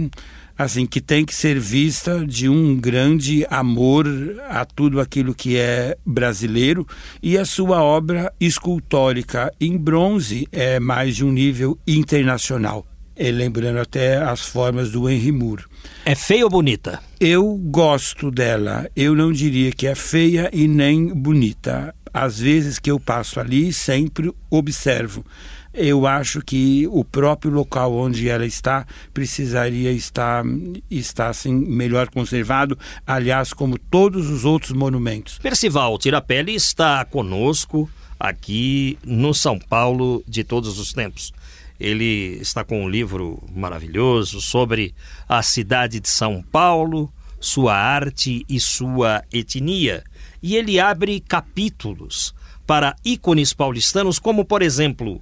assim 0.62 0.86
que 0.86 1.00
tem 1.00 1.24
que 1.24 1.34
ser 1.34 1.58
vista 1.58 2.24
de 2.24 2.48
um 2.48 2.76
grande 2.76 3.44
amor 3.50 4.06
a 4.48 4.64
tudo 4.64 5.00
aquilo 5.00 5.34
que 5.34 5.56
é 5.56 5.96
brasileiro 6.06 6.86
e 7.22 7.36
a 7.36 7.44
sua 7.44 7.82
obra 7.82 8.32
escultórica 8.40 9.52
em 9.60 9.76
bronze 9.76 10.46
é 10.52 10.78
mais 10.78 11.16
de 11.16 11.24
um 11.24 11.32
nível 11.32 11.78
internacional. 11.86 12.86
E 13.16 13.30
lembrando 13.30 13.78
até 13.78 14.16
as 14.16 14.40
formas 14.40 14.90
do 14.90 15.08
Henry 15.08 15.32
Moore. 15.32 15.64
É 16.04 16.14
feia 16.14 16.44
ou 16.44 16.50
bonita? 16.50 17.00
Eu 17.20 17.54
gosto 17.56 18.30
dela. 18.30 18.88
Eu 18.96 19.14
não 19.14 19.30
diria 19.30 19.70
que 19.70 19.86
é 19.86 19.94
feia 19.94 20.48
e 20.52 20.66
nem 20.66 21.08
bonita. 21.08 21.94
Às 22.12 22.38
vezes 22.38 22.78
que 22.78 22.90
eu 22.90 22.98
passo 22.98 23.38
ali, 23.38 23.72
sempre 23.72 24.32
observo 24.50 25.24
eu 25.74 26.06
acho 26.06 26.42
que 26.42 26.86
o 26.90 27.04
próprio 27.04 27.50
local 27.50 27.94
onde 27.94 28.28
ela 28.28 28.44
está 28.44 28.86
precisaria 29.12 29.90
estar, 29.90 30.44
estar 30.90 31.28
assim, 31.28 31.54
melhor 31.54 32.10
conservado, 32.10 32.78
aliás, 33.06 33.52
como 33.52 33.78
todos 33.78 34.28
os 34.28 34.44
outros 34.44 34.72
monumentos. 34.72 35.38
Percival 35.38 35.96
Tirapelli 35.98 36.54
está 36.54 37.04
conosco 37.04 37.88
aqui 38.20 38.98
no 39.04 39.32
São 39.32 39.58
Paulo 39.58 40.22
de 40.28 40.44
todos 40.44 40.78
os 40.78 40.92
tempos. 40.92 41.32
Ele 41.80 42.38
está 42.40 42.62
com 42.62 42.84
um 42.84 42.88
livro 42.88 43.42
maravilhoso 43.52 44.40
sobre 44.40 44.94
a 45.28 45.42
cidade 45.42 45.98
de 45.98 46.08
São 46.08 46.42
Paulo, 46.42 47.12
sua 47.40 47.74
arte 47.74 48.44
e 48.48 48.60
sua 48.60 49.24
etnia. 49.32 50.04
E 50.40 50.54
ele 50.54 50.78
abre 50.78 51.18
capítulos 51.18 52.34
para 52.66 52.94
ícones 53.04 53.52
paulistanos, 53.52 54.20
como, 54.20 54.44
por 54.44 54.62
exemplo, 54.62 55.20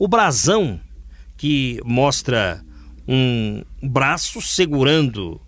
o 0.00 0.08
brasão, 0.08 0.80
que 1.36 1.78
mostra 1.84 2.64
um 3.06 3.62
braço 3.82 4.40
segurando 4.40 5.38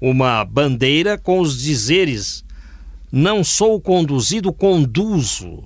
uma 0.00 0.42
bandeira 0.42 1.18
com 1.18 1.38
os 1.38 1.60
dizeres: 1.60 2.42
Não 3.12 3.44
sou 3.44 3.78
conduzido, 3.78 4.54
conduzo. 4.54 5.64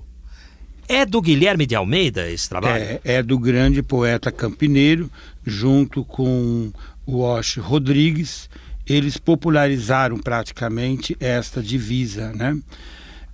É 0.85 1.05
do 1.05 1.21
Guilherme 1.21 1.65
de 1.65 1.75
Almeida 1.75 2.29
esse 2.29 2.49
trabalho? 2.49 2.83
É, 2.83 2.99
é 3.05 3.23
do 3.23 3.39
grande 3.39 3.81
poeta 3.81 4.29
campineiro, 4.33 5.09
junto 5.45 6.03
com 6.03 6.73
o 7.05 7.21
Osh 7.21 7.55
Rodrigues. 7.55 8.49
Eles 8.85 9.15
popularizaram 9.15 10.19
praticamente 10.19 11.15
esta 11.21 11.63
divisa, 11.63 12.33
né? 12.33 12.59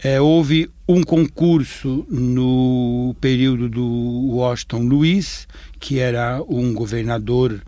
É, 0.03 0.19
houve 0.19 0.67
um 0.87 1.03
concurso 1.03 2.05
no 2.09 3.15
período 3.21 3.69
do 3.69 3.85
Washington 4.35 4.79
Luiz, 4.79 5.47
que 5.79 5.99
era 5.99 6.41
um 6.49 6.73
governador 6.73 7.61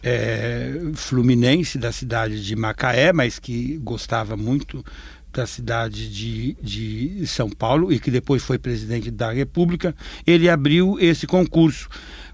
é, 0.00 0.80
fluminense 0.94 1.78
da 1.78 1.90
cidade 1.90 2.44
de 2.44 2.54
Macaé, 2.54 3.12
mas 3.12 3.40
que 3.40 3.76
gostava 3.78 4.36
muito 4.36 4.84
da 5.32 5.46
cidade 5.46 6.08
de, 6.08 6.56
de 6.62 7.26
São 7.26 7.50
Paulo 7.50 7.92
e 7.92 7.98
que 7.98 8.10
depois 8.10 8.42
foi 8.42 8.58
presidente 8.58 9.10
da 9.10 9.32
República. 9.32 9.94
Ele 10.24 10.48
abriu 10.48 10.96
esse 11.00 11.26
concurso 11.26 11.88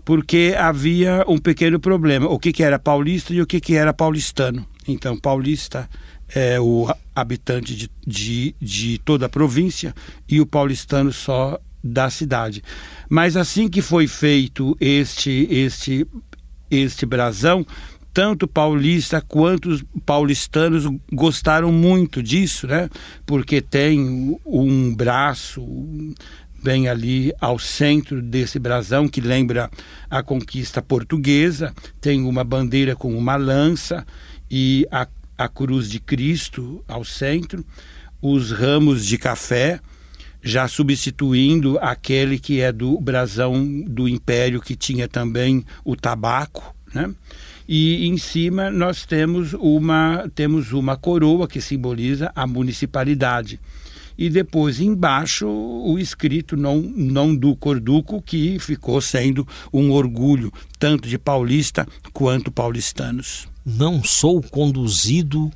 porque 0.05 0.55
havia 0.57 1.25
um 1.27 1.39
pequeno 1.39 1.81
problema: 1.81 2.29
o 2.29 2.39
que, 2.39 2.53
que 2.53 2.63
era 2.63 2.79
paulista 2.79 3.33
e 3.35 3.41
o 3.41 3.47
que, 3.47 3.61
que 3.61 3.75
era 3.75 3.93
paulistano. 3.93 4.67
Então, 4.87 5.19
paulista 5.19 5.89
é 6.35 6.61
o 6.61 6.87
habitante 7.15 7.75
de, 7.75 7.91
de, 8.07 8.55
de 8.61 8.99
toda 8.99 9.27
a 9.27 9.29
província 9.29 9.95
e 10.29 10.41
o 10.41 10.47
paulistano 10.47 11.13
só 11.13 11.59
da 11.83 12.11
cidade. 12.11 12.63
Mas 13.09 13.37
assim 13.37 13.69
que 13.69 13.81
foi 13.81 14.07
feito 14.07 14.77
este, 14.81 15.47
este, 15.51 16.07
este 16.71 17.07
brasão, 17.07 17.65
tanto 18.13 18.49
paulista 18.49 19.21
quanto 19.21 19.69
os 19.69 19.85
paulistanos 20.05 20.87
gostaram 21.13 21.71
muito 21.71 22.23
disso, 22.23 22.67
né? 22.67 22.89
Porque 23.25 23.61
tem 23.61 24.39
um 24.45 24.95
braço 24.95 25.63
bem 26.63 26.89
ali 26.89 27.33
ao 27.41 27.59
centro 27.59 28.21
desse 28.21 28.59
brasão 28.59 29.07
que 29.07 29.21
lembra 29.21 29.71
a 30.11 30.23
conquista 30.23 30.83
portuguesa, 30.83 31.73
tem 32.01 32.25
uma 32.25 32.43
bandeira 32.43 32.97
com 32.97 33.17
uma 33.17 33.37
lança 33.37 34.05
e 34.51 34.87
a 34.91 35.07
a 35.37 35.49
cruz 35.49 35.89
de 35.89 36.01
Cristo 36.01 36.85
ao 36.89 37.05
centro, 37.05 37.65
os 38.21 38.51
ramos 38.51 39.05
de 39.05 39.19
café, 39.19 39.81
já 40.43 40.69
substituindo 40.69 41.79
aquele 41.81 42.39
que 42.39 42.61
é 42.61 42.73
do 42.73 43.01
brasão 43.01 43.83
do 43.87 44.09
Império, 44.09 44.61
que 44.61 44.77
tinha 44.77 45.09
também 45.09 45.65
o 45.85 45.97
tabaco, 45.97 46.75
né? 46.95 47.13
E 47.69 48.07
em 48.07 48.17
cima 48.17 48.71
nós 48.71 49.05
temos 49.05 49.53
uma, 49.55 50.31
temos 50.35 50.73
uma 50.73 50.97
coroa 50.97 51.49
que 51.49 51.61
simboliza 51.61 52.31
a 52.35 52.47
municipalidade. 52.47 53.59
E 54.17 54.31
depois 54.31 54.81
embaixo 54.81 55.47
o 55.47 55.99
escrito 55.99 56.57
não, 56.57 56.81
não 56.81 57.35
do 57.35 57.55
Corduco, 57.57 58.23
que 58.23 58.59
ficou 58.59 59.01
sendo 59.01 59.47
um 59.73 59.91
orgulho 59.91 60.53
tanto 60.79 61.09
de 61.09 61.19
paulista 61.19 61.87
quanto 62.13 62.53
paulistanos. 62.53 63.49
Não 63.67 64.05
sou 64.05 64.41
conduzido, 64.41 65.51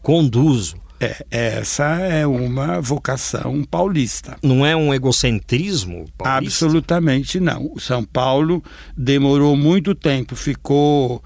conduzo. 0.00 0.76
É, 0.98 1.26
essa 1.30 1.84
é 1.84 2.26
uma 2.26 2.80
vocação 2.80 3.62
paulista. 3.64 4.38
Não 4.42 4.64
é 4.64 4.74
um 4.74 4.94
egocentrismo 4.94 6.06
paulista? 6.16 6.64
Absolutamente 6.64 7.38
não. 7.38 7.70
O 7.74 7.78
São 7.78 8.02
Paulo 8.02 8.64
demorou 8.96 9.54
muito 9.56 9.94
tempo, 9.94 10.34
ficou 10.34 11.22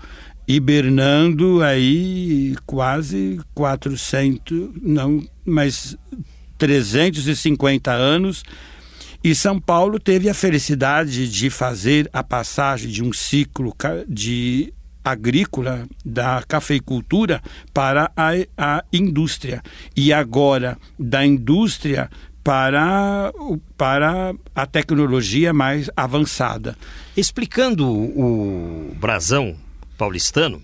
hibernando 0.46 1.62
aí 1.62 2.56
quase 2.66 3.40
400, 3.54 4.70
não, 4.82 5.24
mas 5.44 5.96
350 6.58 7.92
anos. 7.92 8.42
E 9.22 9.34
São 9.36 9.60
Paulo 9.60 10.00
teve 10.00 10.28
a 10.28 10.34
felicidade 10.34 11.30
de 11.30 11.48
fazer 11.48 12.10
a 12.12 12.22
passagem 12.24 12.90
de 12.90 13.02
um 13.04 13.12
ciclo 13.12 13.72
de 14.08 14.73
agrícola, 15.04 15.86
da 16.04 16.42
cafeicultura, 16.48 17.42
para 17.72 18.10
a, 18.16 18.30
a 18.56 18.84
indústria. 18.92 19.62
E 19.94 20.12
agora, 20.12 20.78
da 20.98 21.24
indústria 21.24 22.10
para, 22.42 23.32
para 23.76 24.34
a 24.54 24.66
tecnologia 24.66 25.52
mais 25.52 25.90
avançada. 25.96 26.76
Explicando 27.16 27.88
o 27.88 28.94
brasão 29.00 29.56
paulistano, 29.96 30.62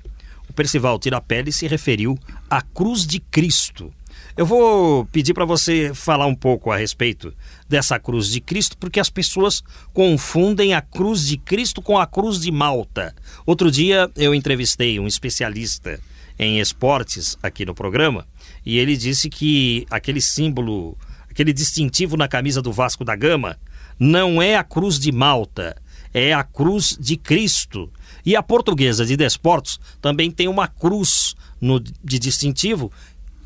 o 0.49 0.53
Percival 0.53 0.99
Tirapelli 0.99 1.53
se 1.53 1.67
referiu 1.67 2.19
à 2.49 2.61
Cruz 2.61 3.07
de 3.07 3.19
Cristo. 3.19 3.93
Eu 4.37 4.47
vou 4.47 5.05
pedir 5.07 5.35
para 5.35 5.45
você 5.45 5.93
falar 5.95 6.27
um 6.27 6.35
pouco 6.35 6.71
a 6.71 6.77
respeito 6.77 7.35
dessa 7.69 7.99
cruz 7.99 8.29
de 8.29 8.41
Cristo, 8.41 8.77
porque 8.79 9.01
as 9.01 9.11
pessoas 9.11 9.63
confundem 9.93 10.73
a 10.75 10.81
cruz 10.81 11.27
de 11.27 11.37
Cristo 11.37 11.83
com 11.83 11.99
a 11.99 12.07
cruz 12.07 12.41
de 12.41 12.51
Malta. 12.51 13.15
Outro 13.45 13.71
dia 13.71 14.11
eu 14.17 14.35
entrevistei 14.35 14.99
um 14.99 15.07
especialista 15.07 16.01
em 16.39 16.59
esportes 16.59 17.37
aqui 17.43 17.67
no 17.67 17.75
programa 17.75 18.27
e 18.65 18.79
ele 18.79 18.97
disse 18.97 19.29
que 19.29 19.87
aquele 19.91 20.21
símbolo, 20.21 20.97
aquele 21.29 21.53
distintivo 21.53 22.17
na 22.17 22.29
camisa 22.29 22.63
do 22.63 22.73
Vasco 22.73 23.05
da 23.05 23.15
Gama 23.15 23.59
não 23.99 24.41
é 24.41 24.57
a 24.57 24.65
cruz 24.65 24.99
de 24.99 25.13
Malta, 25.13 25.77
é 26.15 26.33
a 26.33 26.43
cruz 26.43 26.97
de 26.99 27.17
Cristo. 27.17 27.93
E 28.25 28.35
a 28.35 28.43
portuguesa 28.43 29.05
de 29.05 29.17
Desportos 29.17 29.79
também 30.01 30.31
tem 30.31 30.49
uma 30.49 30.67
cruz 30.67 31.35
no, 31.61 31.79
de 31.79 32.19
distintivo, 32.19 32.91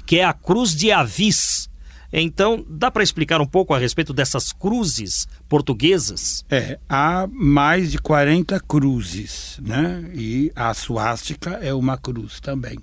que 0.07 0.19
é 0.19 0.25
a 0.25 0.33
cruz 0.33 0.75
de 0.75 0.93
Avis 0.93 1.69
então, 2.17 2.64
dá 2.69 2.93
para 2.93 3.03
explicar 3.03 3.40
um 3.40 3.47
pouco 3.47 3.75
a 3.75 3.79
respeito 3.79 4.12
dessas 4.12 4.53
cruzes 4.53 5.27
portuguesas? 5.49 6.45
É, 6.49 6.79
há 6.88 7.27
mais 7.29 7.90
de 7.90 7.99
40 7.99 8.61
cruzes, 8.61 9.59
né? 9.61 10.09
E 10.14 10.53
a 10.55 10.73
suástica 10.75 11.59
é 11.61 11.75
uma 11.75 11.99
cruz 11.99 12.38
também. 12.38 12.79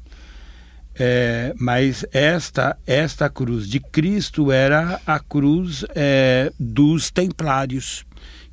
É, 0.94 1.54
mas 1.58 2.06
esta 2.12 2.78
esta 2.86 3.30
cruz 3.30 3.70
de 3.70 3.80
Cristo 3.80 4.52
era 4.52 5.00
a 5.08 5.18
cruz 5.22 5.86
é, 5.96 6.52
dos 6.60 7.10
templários 7.10 8.04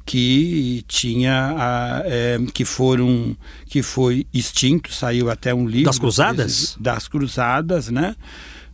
que 0.06 0.84
tinha 0.86 1.54
a, 1.58 2.02
é, 2.04 2.38
que 2.54 2.64
foram 2.64 3.36
que 3.66 3.82
foi 3.82 4.24
extinto 4.32 4.94
saiu 4.94 5.28
até 5.28 5.52
um 5.52 5.66
livro 5.66 5.86
das 5.86 5.98
cruzadas 5.98 6.76
das 6.80 7.08
cruzadas 7.08 7.90
né 7.90 8.14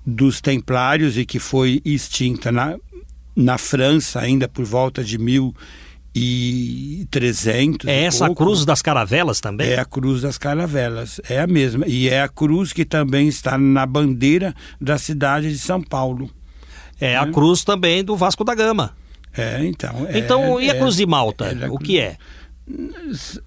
dos 0.06 0.40
Templários 0.40 1.16
e 1.16 1.24
que 1.24 1.38
foi 1.38 1.80
extinta 1.84 2.50
na, 2.52 2.76
na 3.34 3.56
França 3.58 4.20
ainda 4.20 4.46
por 4.48 4.64
volta 4.64 5.02
de 5.02 5.18
1300. 5.18 7.88
É 7.88 8.04
essa 8.04 8.26
pouco. 8.26 8.42
a 8.42 8.46
cruz 8.46 8.64
das 8.64 8.80
caravelas 8.82 9.40
também? 9.40 9.70
É 9.70 9.80
a 9.80 9.84
cruz 9.84 10.22
das 10.22 10.38
caravelas, 10.38 11.20
é 11.28 11.40
a 11.40 11.46
mesma. 11.46 11.86
E 11.86 12.08
é 12.08 12.22
a 12.22 12.28
cruz 12.28 12.72
que 12.72 12.84
também 12.84 13.28
está 13.28 13.56
na 13.56 13.86
bandeira 13.86 14.52
da 14.80 14.98
cidade 14.98 15.50
de 15.50 15.58
São 15.58 15.80
Paulo. 15.82 16.28
É 17.00 17.12
né? 17.12 17.18
a 17.18 17.30
cruz 17.30 17.64
também 17.64 18.04
do 18.04 18.16
Vasco 18.16 18.44
da 18.44 18.54
Gama. 18.54 18.94
É, 19.36 19.64
então. 19.64 20.06
Então, 20.14 20.60
é, 20.60 20.64
e 20.64 20.70
a 20.70 20.78
cruz 20.78 20.94
de 20.96 21.04
Malta? 21.04 21.46
É, 21.46 21.68
o 21.68 21.76
que 21.76 21.98
é? 21.98 22.16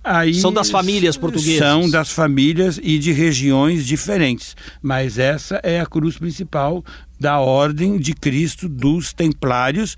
Aí 0.03 0.33
são 0.35 0.53
das 0.53 0.69
famílias 0.69 1.17
portuguesas. 1.17 1.57
São 1.57 1.89
das 1.89 2.11
famílias 2.11 2.79
e 2.81 2.99
de 2.99 3.11
regiões 3.11 3.85
diferentes. 3.85 4.55
Mas 4.81 5.17
essa 5.17 5.59
é 5.63 5.79
a 5.79 5.85
cruz 5.85 6.17
principal 6.17 6.83
da 7.19 7.39
Ordem 7.39 7.97
de 7.97 8.13
Cristo 8.13 8.69
dos 8.69 9.13
Templários, 9.13 9.97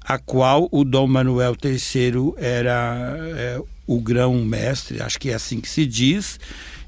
a 0.00 0.18
qual 0.18 0.68
o 0.70 0.84
Dom 0.84 1.08
Manuel 1.08 1.56
III 1.62 2.34
era 2.36 3.16
é, 3.36 3.60
o 3.86 4.00
grão-mestre, 4.00 5.02
acho 5.02 5.18
que 5.18 5.30
é 5.30 5.34
assim 5.34 5.60
que 5.60 5.68
se 5.68 5.84
diz, 5.84 6.38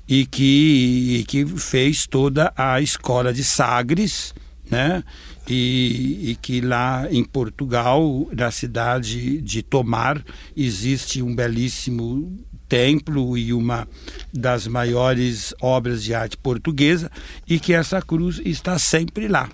e 0.09 0.25
que, 0.25 1.19
e 1.19 1.25
que 1.25 1.45
fez 1.47 2.07
toda 2.07 2.53
a 2.57 2.81
escola 2.81 3.33
de 3.33 3.43
Sagres, 3.43 4.35
né? 4.71 5.03
E, 5.49 6.31
e, 6.31 6.39
que 6.41 6.61
lá 6.61 7.09
em 7.11 7.25
Portugal, 7.25 8.29
na 8.33 8.51
cidade 8.51 9.41
de 9.41 9.63
Tomar, 9.63 10.23
existe 10.57 11.21
um 11.21 11.35
belíssimo 11.35 12.39
templo 12.69 13.37
e 13.37 13.53
uma 13.53 13.87
das 14.33 14.67
maiores 14.67 15.53
obras 15.61 16.03
de 16.03 16.15
arte 16.15 16.37
portuguesa 16.37 17.11
e 17.47 17.59
que 17.59 17.75
essa 17.75 18.01
cruz 18.01 18.41
está 18.45 18.79
sempre 18.79 19.29
lá. 19.29 19.51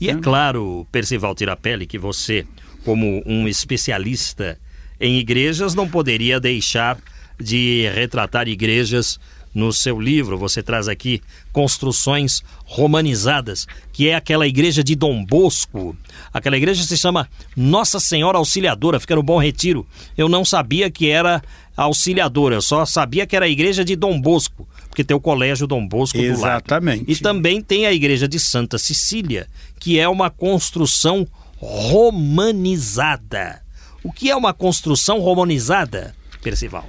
E 0.00 0.10
é 0.10 0.16
claro, 0.16 0.86
Percival 0.90 1.34
Tirapelli, 1.34 1.86
que 1.86 1.96
você, 1.96 2.44
como 2.84 3.22
um 3.24 3.46
especialista 3.46 4.58
em 5.00 5.18
igrejas, 5.18 5.74
não 5.74 5.88
poderia 5.88 6.40
deixar 6.40 6.98
de 7.40 7.88
retratar 7.94 8.48
igrejas 8.48 9.18
no 9.54 9.72
seu 9.72 10.00
livro, 10.00 10.38
você 10.38 10.62
traz 10.62 10.88
aqui 10.88 11.20
construções 11.52 12.42
romanizadas, 12.64 13.66
que 13.92 14.08
é 14.08 14.14
aquela 14.14 14.46
igreja 14.46 14.82
de 14.82 14.94
Dom 14.94 15.24
Bosco. 15.24 15.96
Aquela 16.32 16.56
igreja 16.56 16.82
se 16.82 16.96
chama 16.96 17.28
Nossa 17.56 18.00
Senhora 18.00 18.38
Auxiliadora, 18.38 18.98
fica 18.98 19.14
no 19.14 19.22
Bom 19.22 19.38
Retiro. 19.38 19.86
Eu 20.16 20.28
não 20.28 20.44
sabia 20.44 20.90
que 20.90 21.08
era 21.08 21.42
auxiliadora, 21.76 22.56
eu 22.56 22.62
só 22.62 22.84
sabia 22.84 23.26
que 23.26 23.36
era 23.36 23.46
a 23.46 23.48
igreja 23.48 23.84
de 23.84 23.96
Dom 23.96 24.20
Bosco, 24.20 24.68
porque 24.88 25.04
tem 25.04 25.16
o 25.16 25.20
colégio 25.20 25.66
Dom 25.66 25.86
Bosco 25.86 26.18
Exatamente. 26.18 26.36
do 26.36 26.42
lado. 26.42 26.64
Exatamente. 26.66 27.10
E 27.10 27.16
também 27.16 27.60
tem 27.60 27.86
a 27.86 27.92
igreja 27.92 28.28
de 28.28 28.38
Santa 28.38 28.78
Cecília, 28.78 29.46
que 29.78 29.98
é 29.98 30.08
uma 30.08 30.30
construção 30.30 31.26
romanizada. 31.56 33.62
O 34.02 34.12
que 34.12 34.30
é 34.30 34.36
uma 34.36 34.52
construção 34.52 35.20
romanizada, 35.20 36.14
Percival? 36.42 36.88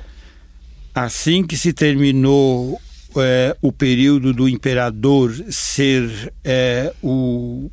Assim 0.93 1.43
que 1.43 1.57
se 1.57 1.73
terminou 1.73 2.79
é, 3.17 3.55
o 3.61 3.71
período 3.71 4.33
do 4.33 4.47
imperador 4.47 5.33
ser 5.49 6.33
é, 6.43 6.93
o 7.01 7.71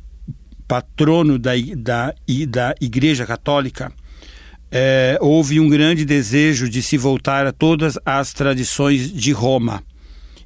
patrono 0.67 1.37
da, 1.37 1.51
da, 1.75 2.15
da 2.47 2.73
Igreja 2.79 3.25
Católica, 3.25 3.91
é, 4.71 5.17
houve 5.19 5.59
um 5.59 5.67
grande 5.67 6.05
desejo 6.05 6.69
de 6.69 6.81
se 6.81 6.97
voltar 6.97 7.45
a 7.45 7.51
todas 7.51 7.99
as 8.05 8.31
tradições 8.31 9.11
de 9.11 9.33
Roma 9.33 9.83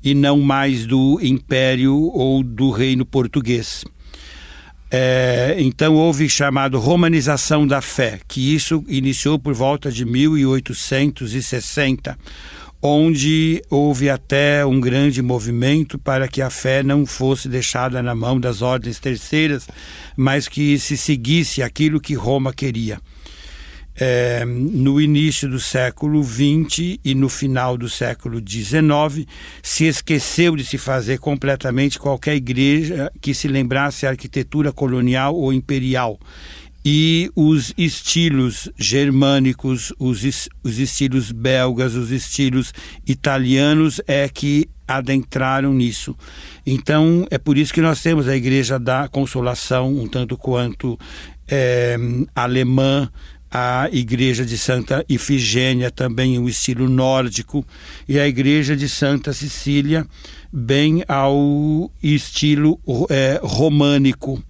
e 0.03 0.15
não 0.15 0.39
mais 0.39 0.85
do 0.85 1.19
Império 1.21 1.95
ou 1.95 2.43
do 2.43 2.71
Reino 2.71 3.05
Português. 3.05 3.85
É, 4.89 5.55
então 5.59 5.95
houve 5.95 6.29
chamado 6.29 6.79
romanização 6.79 7.67
da 7.67 7.81
fé, 7.81 8.19
que 8.27 8.55
isso 8.55 8.83
iniciou 8.88 9.38
por 9.38 9.53
volta 9.53 9.91
de 9.91 10.05
1860 10.05 12.17
onde 12.86 13.63
houve 13.69 14.10
até 14.10 14.65
um 14.65 14.80
grande 14.80 15.21
movimento 15.21 15.98
para 15.98 16.28
que 16.28 16.41
a 16.41 16.50
fé 16.50 16.84
não 16.84 17.06
fosse 17.06 17.50
deixada 17.50 18.02
na 18.04 18.13
mão 18.13 18.39
das 18.39 18.62
ordens 18.62 19.00
terceiras, 19.00 19.67
mas 20.15 20.48
que 20.48 20.78
se 20.78 20.95
seguisse 20.95 21.63
aquilo 21.63 22.00
que 22.00 22.13
Roma 22.13 22.54
queria. 22.54 23.00
É, 23.98 24.43
no 24.45 25.00
início 25.00 25.50
do 25.50 25.58
século 25.58 26.21
XX 26.21 27.00
e 27.04 27.15
no 27.15 27.30
final 27.30 27.78
do 27.78 27.88
século 27.88 28.39
XIX, 28.45 29.26
se 29.63 29.86
esqueceu 29.86 30.56
de 30.56 30.65
se 30.65 30.78
fazer 30.78 31.17
completamente 31.17 31.98
qualquer 31.98 32.36
igreja 32.36 33.09
que 33.22 33.34
se 33.34 33.47
lembrasse 33.47 34.05
a 34.05 34.09
arquitetura 34.09 34.74
colonial 34.74 35.34
ou 35.34 35.53
imperial 35.53 36.20
e 36.86 37.31
os 37.36 37.73
estilos 37.75 38.69
germânicos, 38.77 39.91
os, 39.97 40.47
os 40.63 40.77
estilos 40.77 41.31
belgas, 41.31 41.95
os 41.95 42.11
estilos 42.11 42.71
italianos 43.07 43.99
é 44.05 44.29
que 44.29 44.69
adentraram 44.88 45.73
nisso. 45.73 46.15
Então, 46.63 47.25
é 47.31 47.39
por 47.39 47.57
isso 47.57 47.73
que 47.73 47.81
nós 47.81 48.03
temos 48.03 48.27
a 48.27 48.38
Igreja 48.38 48.77
da 48.77 49.07
Consolação, 49.07 49.97
um 49.97 50.07
tanto 50.07 50.38
quanto 50.38 50.95
é, 51.47 51.97
alemã, 52.36 53.09
a 53.49 53.88
igreja 53.91 54.45
de 54.45 54.57
Santa 54.57 55.05
Ifigênia, 55.07 55.89
também 55.89 56.38
o 56.38 56.49
estilo 56.49 56.89
nórdico, 56.89 57.65
e 58.07 58.19
a 58.19 58.27
igreja 58.27 58.75
de 58.75 58.89
Santa 58.89 59.31
Cecília, 59.31 60.05
bem 60.51 61.03
ao 61.07 61.89
estilo 62.03 62.77
é, 63.09 63.39
românico. 63.41 64.43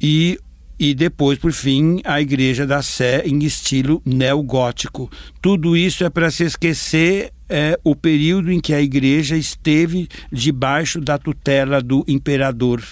E, 0.00 0.38
e 0.84 0.94
depois, 0.94 1.38
por 1.38 1.50
fim, 1.50 2.02
a 2.04 2.20
igreja 2.20 2.66
da 2.66 2.82
Sé 2.82 3.22
em 3.24 3.42
estilo 3.42 4.02
neogótico. 4.04 5.10
Tudo 5.40 5.74
isso 5.74 6.04
é 6.04 6.10
para 6.10 6.30
se 6.30 6.44
esquecer 6.44 7.32
é, 7.48 7.80
o 7.82 7.96
período 7.96 8.52
em 8.52 8.60
que 8.60 8.74
a 8.74 8.82
igreja 8.82 9.34
esteve 9.34 10.06
debaixo 10.30 11.00
da 11.00 11.16
tutela 11.16 11.80
do 11.80 12.04
imperador. 12.06 12.82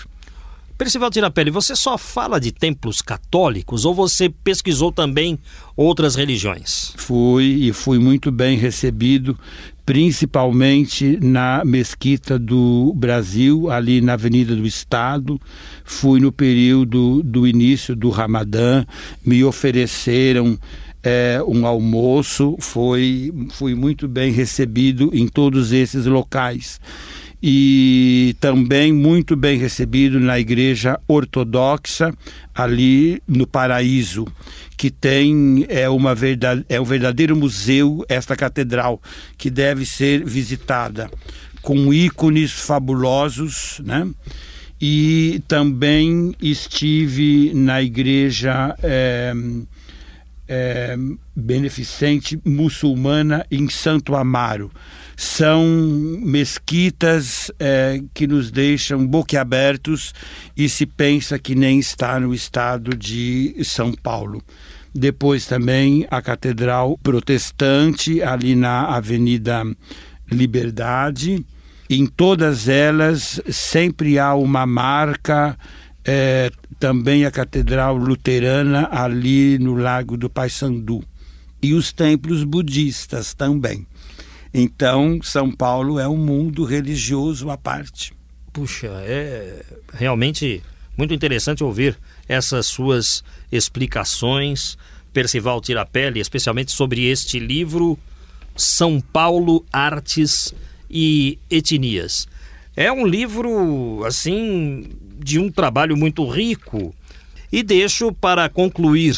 Percival 0.78 1.10
Tirapelli, 1.10 1.50
você 1.50 1.76
só 1.76 1.98
fala 1.98 2.40
de 2.40 2.50
templos 2.50 3.02
católicos 3.02 3.84
ou 3.84 3.94
você 3.94 4.30
pesquisou 4.30 4.90
também 4.90 5.38
outras 5.76 6.14
religiões? 6.14 6.94
Fui 6.96 7.44
e 7.44 7.72
fui 7.74 7.98
muito 7.98 8.32
bem 8.32 8.56
recebido, 8.56 9.38
principalmente 9.84 11.18
na 11.20 11.64
Mesquita 11.64 12.38
do 12.38 12.92
Brasil, 12.96 13.70
ali 13.70 14.00
na 14.00 14.14
Avenida 14.14 14.54
do 14.54 14.66
Estado. 14.66 15.40
Fui 15.84 16.20
no 16.20 16.30
período 16.30 17.22
do 17.22 17.46
início 17.46 17.96
do 17.96 18.08
Ramadã, 18.10 18.84
me 19.24 19.42
ofereceram 19.44 20.58
é, 21.02 21.42
um 21.46 21.66
almoço, 21.66 22.56
foi, 22.60 23.32
fui 23.50 23.74
muito 23.74 24.06
bem 24.06 24.32
recebido 24.32 25.10
em 25.12 25.26
todos 25.26 25.72
esses 25.72 26.06
locais 26.06 26.80
e 27.42 28.36
também 28.38 28.92
muito 28.92 29.34
bem 29.34 29.58
recebido 29.58 30.20
na 30.20 30.38
igreja 30.38 31.00
ortodoxa 31.08 32.14
ali 32.54 33.20
no 33.26 33.46
Paraíso, 33.46 34.26
que 34.76 34.90
tem 34.90 35.66
é 35.68 35.88
uma 35.88 36.14
verdade, 36.14 36.64
é 36.68 36.80
um 36.80 36.84
verdadeiro 36.84 37.34
museu 37.34 38.04
esta 38.08 38.36
catedral 38.36 39.02
que 39.36 39.50
deve 39.50 39.84
ser 39.84 40.24
visitada 40.24 41.10
com 41.60 41.92
ícones 41.92 42.52
fabulosos, 42.52 43.80
né? 43.84 44.08
E 44.80 45.42
também 45.46 46.34
estive 46.40 47.52
na 47.54 47.80
igreja 47.80 48.76
é, 48.82 49.32
é, 50.48 50.96
beneficente 51.34 52.38
muçulmana 52.44 53.46
em 53.50 53.68
Santo 53.68 54.14
Amaro 54.14 54.70
são 55.16 55.64
mesquitas 56.20 57.50
é, 57.58 58.02
que 58.12 58.26
nos 58.26 58.50
deixam 58.50 59.06
boquiabertos 59.06 60.12
e 60.56 60.68
se 60.68 60.86
pensa 60.86 61.38
que 61.38 61.54
nem 61.54 61.78
está 61.78 62.18
no 62.18 62.34
estado 62.34 62.96
de 62.96 63.54
São 63.64 63.92
Paulo. 63.92 64.42
Depois 64.94 65.46
também 65.46 66.06
a 66.10 66.20
Catedral 66.20 66.98
Protestante, 67.02 68.22
ali 68.22 68.54
na 68.54 68.96
Avenida 68.96 69.62
Liberdade. 70.30 71.44
Em 71.88 72.06
todas 72.06 72.68
elas 72.68 73.40
sempre 73.50 74.18
há 74.18 74.34
uma 74.34 74.66
marca, 74.66 75.56
é, 76.04 76.50
também 76.78 77.24
a 77.24 77.30
Catedral 77.30 77.96
Luterana, 77.96 78.88
ali 78.90 79.58
no 79.58 79.74
Lago 79.74 80.16
do 80.16 80.28
Paissandu. 80.28 81.02
E 81.62 81.74
os 81.74 81.92
templos 81.92 82.42
budistas 82.42 83.34
também. 83.34 83.86
Então, 84.52 85.20
São 85.22 85.50
Paulo 85.50 85.98
é 85.98 86.08
um 86.08 86.16
mundo 86.16 86.64
religioso 86.64 87.48
à 87.50 87.56
parte. 87.56 88.12
Puxa, 88.52 88.88
é 88.88 89.64
realmente 89.94 90.62
muito 90.96 91.14
interessante 91.14 91.64
ouvir 91.64 91.96
essas 92.28 92.66
suas 92.66 93.24
explicações, 93.50 94.76
Percival 95.12 95.60
Tirapelli, 95.60 96.20
especialmente 96.20 96.72
sobre 96.72 97.06
este 97.06 97.38
livro 97.38 97.98
São 98.56 99.00
Paulo, 99.00 99.64
Artes 99.72 100.52
e 100.90 101.38
Etnias. 101.50 102.28
É 102.76 102.90
um 102.90 103.06
livro, 103.06 104.04
assim, 104.04 104.84
de 105.18 105.38
um 105.38 105.50
trabalho 105.50 105.96
muito 105.96 106.28
rico. 106.28 106.94
E 107.50 107.62
deixo 107.62 108.12
para 108.12 108.48
concluir 108.48 109.16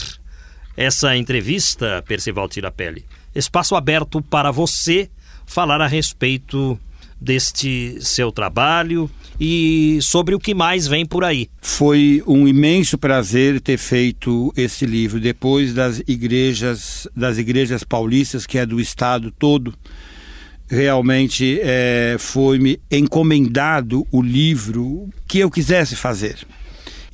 essa 0.77 1.17
entrevista, 1.17 2.03
Percival 2.07 2.49
Tirapelli, 2.49 3.05
espaço 3.35 3.75
aberto 3.75 4.21
para 4.23 4.51
você 4.51 5.09
falar 5.47 5.81
a 5.81 5.87
respeito 5.87 6.79
deste 7.21 7.97
seu 8.01 8.31
trabalho 8.31 9.11
e 9.41 9.99
sobre 10.03 10.35
o 10.35 10.39
que 10.39 10.55
mais 10.55 10.87
vem 10.87 11.07
por 11.07 11.25
aí. 11.25 11.49
Foi 11.61 12.23
um 12.27 12.47
imenso 12.47 12.99
prazer 12.99 13.61
ter 13.61 13.79
feito 13.79 14.53
esse 14.57 14.85
livro 14.85 15.19
depois 15.19 15.73
das 15.73 16.03
igrejas 16.07 17.09
das 17.17 17.39
igrejas 17.39 17.83
paulistas 17.83 18.47
que 18.47 18.59
é 18.59 18.67
do 18.67 18.81
estado 18.81 19.31
todo. 19.31 19.75
Realmente 20.69 21.61
é, 21.63 22.17
foi-me 22.19 22.81
encomendado 22.91 24.07
o 24.11 24.23
livro 24.23 25.09
que 25.27 25.39
eu 25.39 25.51
quisesse 25.51 25.95
fazer. 25.95 26.39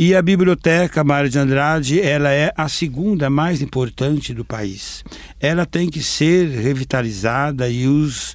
E 0.03 0.15
a 0.15 0.23
Biblioteca 0.23 1.05
Mário 1.05 1.29
de 1.29 1.39
Andrade, 1.39 2.01
ela 2.01 2.33
é 2.33 2.51
a 2.57 2.71
segunda 2.71 3.29
mais 3.29 3.61
importante 3.61 4.33
do 4.33 4.47
país. 4.47 5.05
Ela 5.39 5.67
tem 5.67 5.91
que 5.91 6.03
ser 6.03 6.49
revitalizada 6.49 7.69
e 7.69 7.87
os 7.87 8.35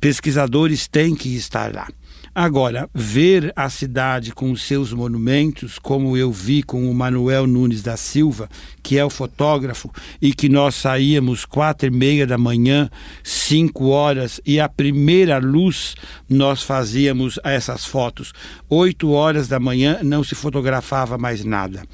pesquisadores 0.00 0.88
têm 0.88 1.14
que 1.14 1.36
estar 1.36 1.74
lá. 1.74 1.88
Agora, 2.36 2.90
ver 2.92 3.52
a 3.54 3.70
cidade 3.70 4.32
com 4.32 4.50
os 4.50 4.62
seus 4.62 4.92
monumentos, 4.92 5.78
como 5.78 6.16
eu 6.16 6.32
vi 6.32 6.64
com 6.64 6.90
o 6.90 6.92
Manuel 6.92 7.46
Nunes 7.46 7.80
da 7.80 7.96
Silva, 7.96 8.48
que 8.82 8.98
é 8.98 9.04
o 9.04 9.08
fotógrafo, 9.08 9.88
e 10.20 10.34
que 10.34 10.48
nós 10.48 10.74
saíamos 10.74 11.44
quatro 11.44 11.86
e 11.86 11.92
meia 11.92 12.26
da 12.26 12.36
manhã, 12.36 12.90
cinco 13.22 13.86
horas, 13.86 14.40
e 14.44 14.58
a 14.58 14.68
primeira 14.68 15.38
luz 15.38 15.94
nós 16.28 16.60
fazíamos 16.60 17.38
essas 17.44 17.84
fotos. 17.84 18.32
Oito 18.68 19.12
horas 19.12 19.46
da 19.46 19.60
manhã 19.60 20.00
não 20.02 20.24
se 20.24 20.34
fotografava 20.34 21.16
mais 21.16 21.44
nada. 21.44 21.84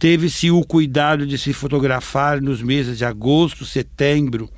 Teve-se 0.00 0.50
o 0.50 0.62
cuidado 0.62 1.24
de 1.24 1.38
se 1.38 1.52
fotografar 1.52 2.42
nos 2.42 2.60
meses 2.60 2.98
de 2.98 3.04
agosto, 3.04 3.64
setembro, 3.64 4.50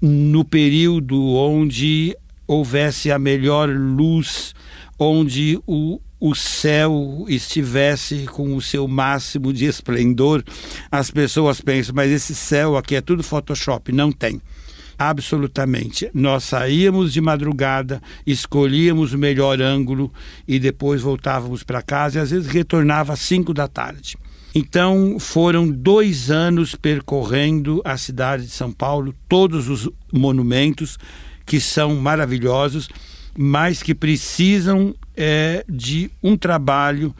no 0.00 0.44
período 0.44 1.20
onde 1.34 2.16
houvesse 2.46 3.10
a 3.10 3.18
melhor 3.18 3.68
luz, 3.68 4.54
onde 4.98 5.60
o, 5.66 6.00
o 6.20 6.34
céu 6.34 7.24
estivesse 7.28 8.26
com 8.26 8.54
o 8.54 8.62
seu 8.62 8.86
máximo 8.86 9.52
de 9.52 9.64
esplendor, 9.64 10.44
as 10.90 11.10
pessoas 11.10 11.60
pensam, 11.60 11.94
mas 11.94 12.10
esse 12.10 12.34
céu 12.34 12.76
aqui 12.76 12.94
é 12.94 13.00
tudo 13.00 13.22
Photoshop. 13.22 13.90
Não 13.92 14.12
tem. 14.12 14.40
Absolutamente. 14.98 16.08
Nós 16.14 16.44
saíamos 16.44 17.12
de 17.12 17.20
madrugada, 17.20 18.00
escolhíamos 18.24 19.12
o 19.12 19.18
melhor 19.18 19.60
ângulo 19.60 20.12
e 20.46 20.60
depois 20.60 21.02
voltávamos 21.02 21.64
para 21.64 21.82
casa 21.82 22.18
e 22.18 22.22
às 22.22 22.30
vezes 22.30 22.46
retornava 22.46 23.14
às 23.14 23.20
cinco 23.20 23.52
da 23.52 23.66
tarde. 23.66 24.16
Então 24.54 25.16
foram 25.18 25.68
dois 25.68 26.30
anos 26.30 26.74
percorrendo 26.74 27.80
a 27.84 27.96
cidade 27.96 28.44
de 28.44 28.50
São 28.50 28.70
Paulo, 28.70 29.14
todos 29.28 29.68
os 29.68 29.88
monumentos 30.12 30.98
que 31.52 31.60
são 31.60 31.96
maravilhosos, 31.96 32.88
mas 33.36 33.82
que 33.82 33.94
precisam 33.94 34.94
é, 35.14 35.62
de 35.68 36.10
um 36.22 36.34
trabalho 36.34 37.14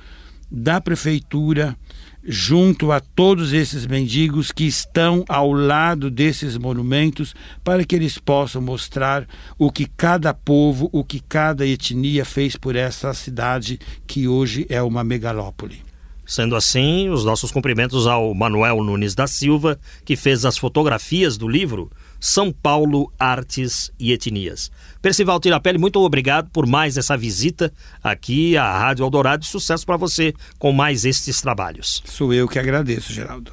da 0.50 0.80
prefeitura 0.80 1.76
junto 2.24 2.90
a 2.92 2.98
todos 2.98 3.52
esses 3.52 3.86
mendigos 3.86 4.50
que 4.50 4.64
estão 4.64 5.22
ao 5.28 5.52
lado 5.52 6.10
desses 6.10 6.56
monumentos 6.56 7.34
para 7.62 7.84
que 7.84 7.94
eles 7.94 8.16
possam 8.16 8.62
mostrar 8.62 9.28
o 9.58 9.70
que 9.70 9.84
cada 9.84 10.32
povo, 10.32 10.88
o 10.94 11.04
que 11.04 11.20
cada 11.20 11.66
etnia 11.66 12.24
fez 12.24 12.56
por 12.56 12.74
essa 12.74 13.12
cidade 13.12 13.78
que 14.06 14.26
hoje 14.26 14.64
é 14.70 14.80
uma 14.80 15.04
megalópole. 15.04 15.82
Sendo 16.24 16.56
assim, 16.56 17.10
os 17.10 17.22
nossos 17.22 17.50
cumprimentos 17.50 18.06
ao 18.06 18.32
Manuel 18.32 18.82
Nunes 18.82 19.14
da 19.14 19.26
Silva, 19.26 19.78
que 20.06 20.16
fez 20.16 20.46
as 20.46 20.56
fotografias 20.56 21.36
do 21.36 21.46
livro 21.46 21.90
são 22.22 22.52
Paulo, 22.52 23.12
Artes 23.18 23.90
e 23.98 24.12
Etnias. 24.12 24.70
Percival 25.02 25.40
Tirapelli, 25.40 25.76
muito 25.76 25.98
obrigado 25.98 26.48
por 26.50 26.68
mais 26.68 26.96
essa 26.96 27.16
visita 27.16 27.72
aqui 28.00 28.56
à 28.56 28.78
Rádio 28.78 29.04
Eldorado. 29.04 29.44
Sucesso 29.44 29.84
para 29.84 29.96
você 29.96 30.32
com 30.56 30.70
mais 30.70 31.04
estes 31.04 31.40
trabalhos. 31.40 32.00
Sou 32.06 32.32
eu 32.32 32.46
que 32.46 32.60
agradeço, 32.60 33.12
Geraldo. 33.12 33.50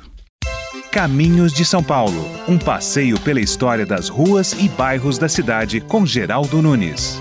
Caminhos 0.91 1.51
de 1.51 1.65
São 1.65 1.83
Paulo, 1.83 2.23
um 2.47 2.59
passeio 2.59 3.19
pela 3.19 3.41
história 3.41 3.87
das 3.87 4.07
ruas 4.07 4.53
e 4.53 4.69
bairros 4.69 5.17
da 5.17 5.27
cidade 5.27 5.81
com 5.81 6.05
Geraldo 6.05 6.61
Nunes. 6.61 7.19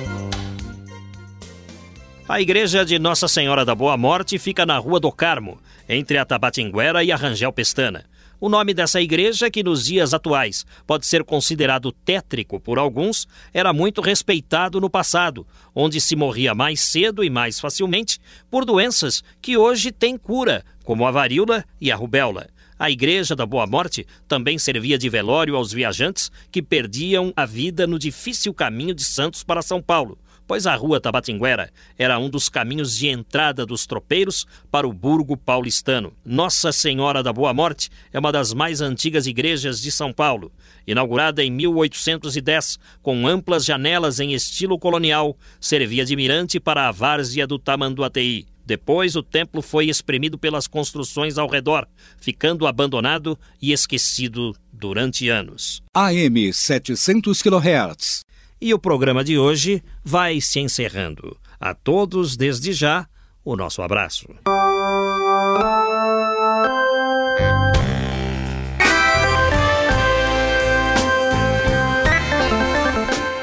A 2.28 2.42
igreja 2.42 2.84
de 2.84 2.98
Nossa 2.98 3.26
Senhora 3.26 3.64
da 3.64 3.74
Boa 3.74 3.96
Morte 3.96 4.38
fica 4.38 4.66
na 4.66 4.76
Rua 4.76 5.00
do 5.00 5.10
Carmo, 5.10 5.58
entre 5.88 6.18
a 6.18 6.26
Tabatinguera 6.26 7.02
e 7.02 7.10
a 7.10 7.16
Rangel 7.16 7.50
Pestana. 7.54 8.04
O 8.40 8.48
nome 8.48 8.72
dessa 8.72 9.00
igreja, 9.00 9.50
que 9.50 9.64
nos 9.64 9.84
dias 9.84 10.14
atuais 10.14 10.64
pode 10.86 11.06
ser 11.06 11.24
considerado 11.24 11.90
tétrico 11.90 12.60
por 12.60 12.78
alguns, 12.78 13.26
era 13.52 13.72
muito 13.72 14.00
respeitado 14.00 14.80
no 14.80 14.88
passado, 14.88 15.44
onde 15.74 16.00
se 16.00 16.14
morria 16.14 16.54
mais 16.54 16.80
cedo 16.80 17.24
e 17.24 17.30
mais 17.30 17.58
facilmente 17.58 18.20
por 18.48 18.64
doenças 18.64 19.24
que 19.42 19.56
hoje 19.56 19.90
têm 19.90 20.16
cura, 20.16 20.64
como 20.84 21.04
a 21.04 21.10
varíola 21.10 21.64
e 21.80 21.90
a 21.90 21.96
rubéola. 21.96 22.46
A 22.78 22.88
Igreja 22.88 23.34
da 23.34 23.44
Boa 23.44 23.66
Morte 23.66 24.06
também 24.28 24.56
servia 24.56 24.96
de 24.96 25.08
velório 25.08 25.56
aos 25.56 25.72
viajantes 25.72 26.30
que 26.52 26.62
perdiam 26.62 27.32
a 27.34 27.44
vida 27.44 27.88
no 27.88 27.98
difícil 27.98 28.54
caminho 28.54 28.94
de 28.94 29.04
Santos 29.04 29.42
para 29.42 29.62
São 29.62 29.82
Paulo, 29.82 30.16
pois 30.48 30.66
a 30.66 30.74
rua 30.74 30.98
Tabatinguera 30.98 31.70
era 31.98 32.18
um 32.18 32.30
dos 32.30 32.48
caminhos 32.48 32.96
de 32.96 33.06
entrada 33.06 33.66
dos 33.66 33.86
tropeiros 33.86 34.46
para 34.70 34.88
o 34.88 34.92
burgo 34.92 35.36
paulistano. 35.36 36.14
Nossa 36.24 36.72
Senhora 36.72 37.22
da 37.22 37.32
Boa 37.32 37.52
Morte 37.52 37.90
é 38.10 38.18
uma 38.18 38.32
das 38.32 38.54
mais 38.54 38.80
antigas 38.80 39.26
igrejas 39.26 39.78
de 39.80 39.92
São 39.92 40.10
Paulo. 40.10 40.50
Inaugurada 40.86 41.44
em 41.44 41.50
1810, 41.50 42.78
com 43.02 43.28
amplas 43.28 43.64
janelas 43.64 44.18
em 44.18 44.32
estilo 44.32 44.78
colonial, 44.78 45.36
servia 45.60 46.04
de 46.04 46.16
mirante 46.16 46.58
para 46.58 46.88
a 46.88 46.92
várzea 46.92 47.46
do 47.46 47.58
Tamanduateí. 47.58 48.46
Depois, 48.64 49.16
o 49.16 49.22
templo 49.22 49.62
foi 49.62 49.88
espremido 49.88 50.36
pelas 50.36 50.66
construções 50.66 51.38
ao 51.38 51.48
redor, 51.48 51.86
ficando 52.18 52.66
abandonado 52.66 53.38
e 53.62 53.72
esquecido 53.72 54.54
durante 54.70 55.28
anos. 55.28 55.82
AM 55.94 56.52
700 56.52 57.42
kHz. 57.42 58.27
E 58.60 58.74
o 58.74 58.78
programa 58.78 59.22
de 59.22 59.38
hoje 59.38 59.82
vai 60.04 60.40
se 60.40 60.58
encerrando. 60.58 61.36
A 61.60 61.74
todos, 61.74 62.36
desde 62.36 62.72
já, 62.72 63.06
o 63.44 63.56
nosso 63.56 63.82
abraço. 63.82 64.26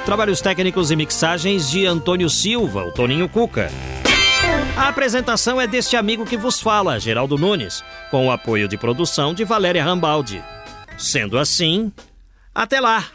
Trabalhos 0.06 0.40
técnicos 0.40 0.92
e 0.92 0.96
mixagens 0.96 1.70
de 1.70 1.86
Antônio 1.86 2.30
Silva, 2.30 2.86
o 2.86 2.92
Toninho 2.92 3.28
Cuca. 3.28 3.72
A 4.78 4.90
apresentação 4.90 5.60
é 5.60 5.66
deste 5.66 5.96
amigo 5.96 6.26
que 6.26 6.38
vos 6.38 6.60
fala, 6.60 7.00
Geraldo 7.00 7.38
Nunes, 7.38 7.84
com 8.12 8.28
o 8.28 8.32
apoio 8.32 8.68
de 8.68 8.78
produção 8.78 9.34
de 9.34 9.44
Valéria 9.44 9.84
Rambaldi. 9.84 10.44
Sendo 10.98 11.40
assim, 11.40 11.92
até 12.54 12.80
lá! 12.80 13.06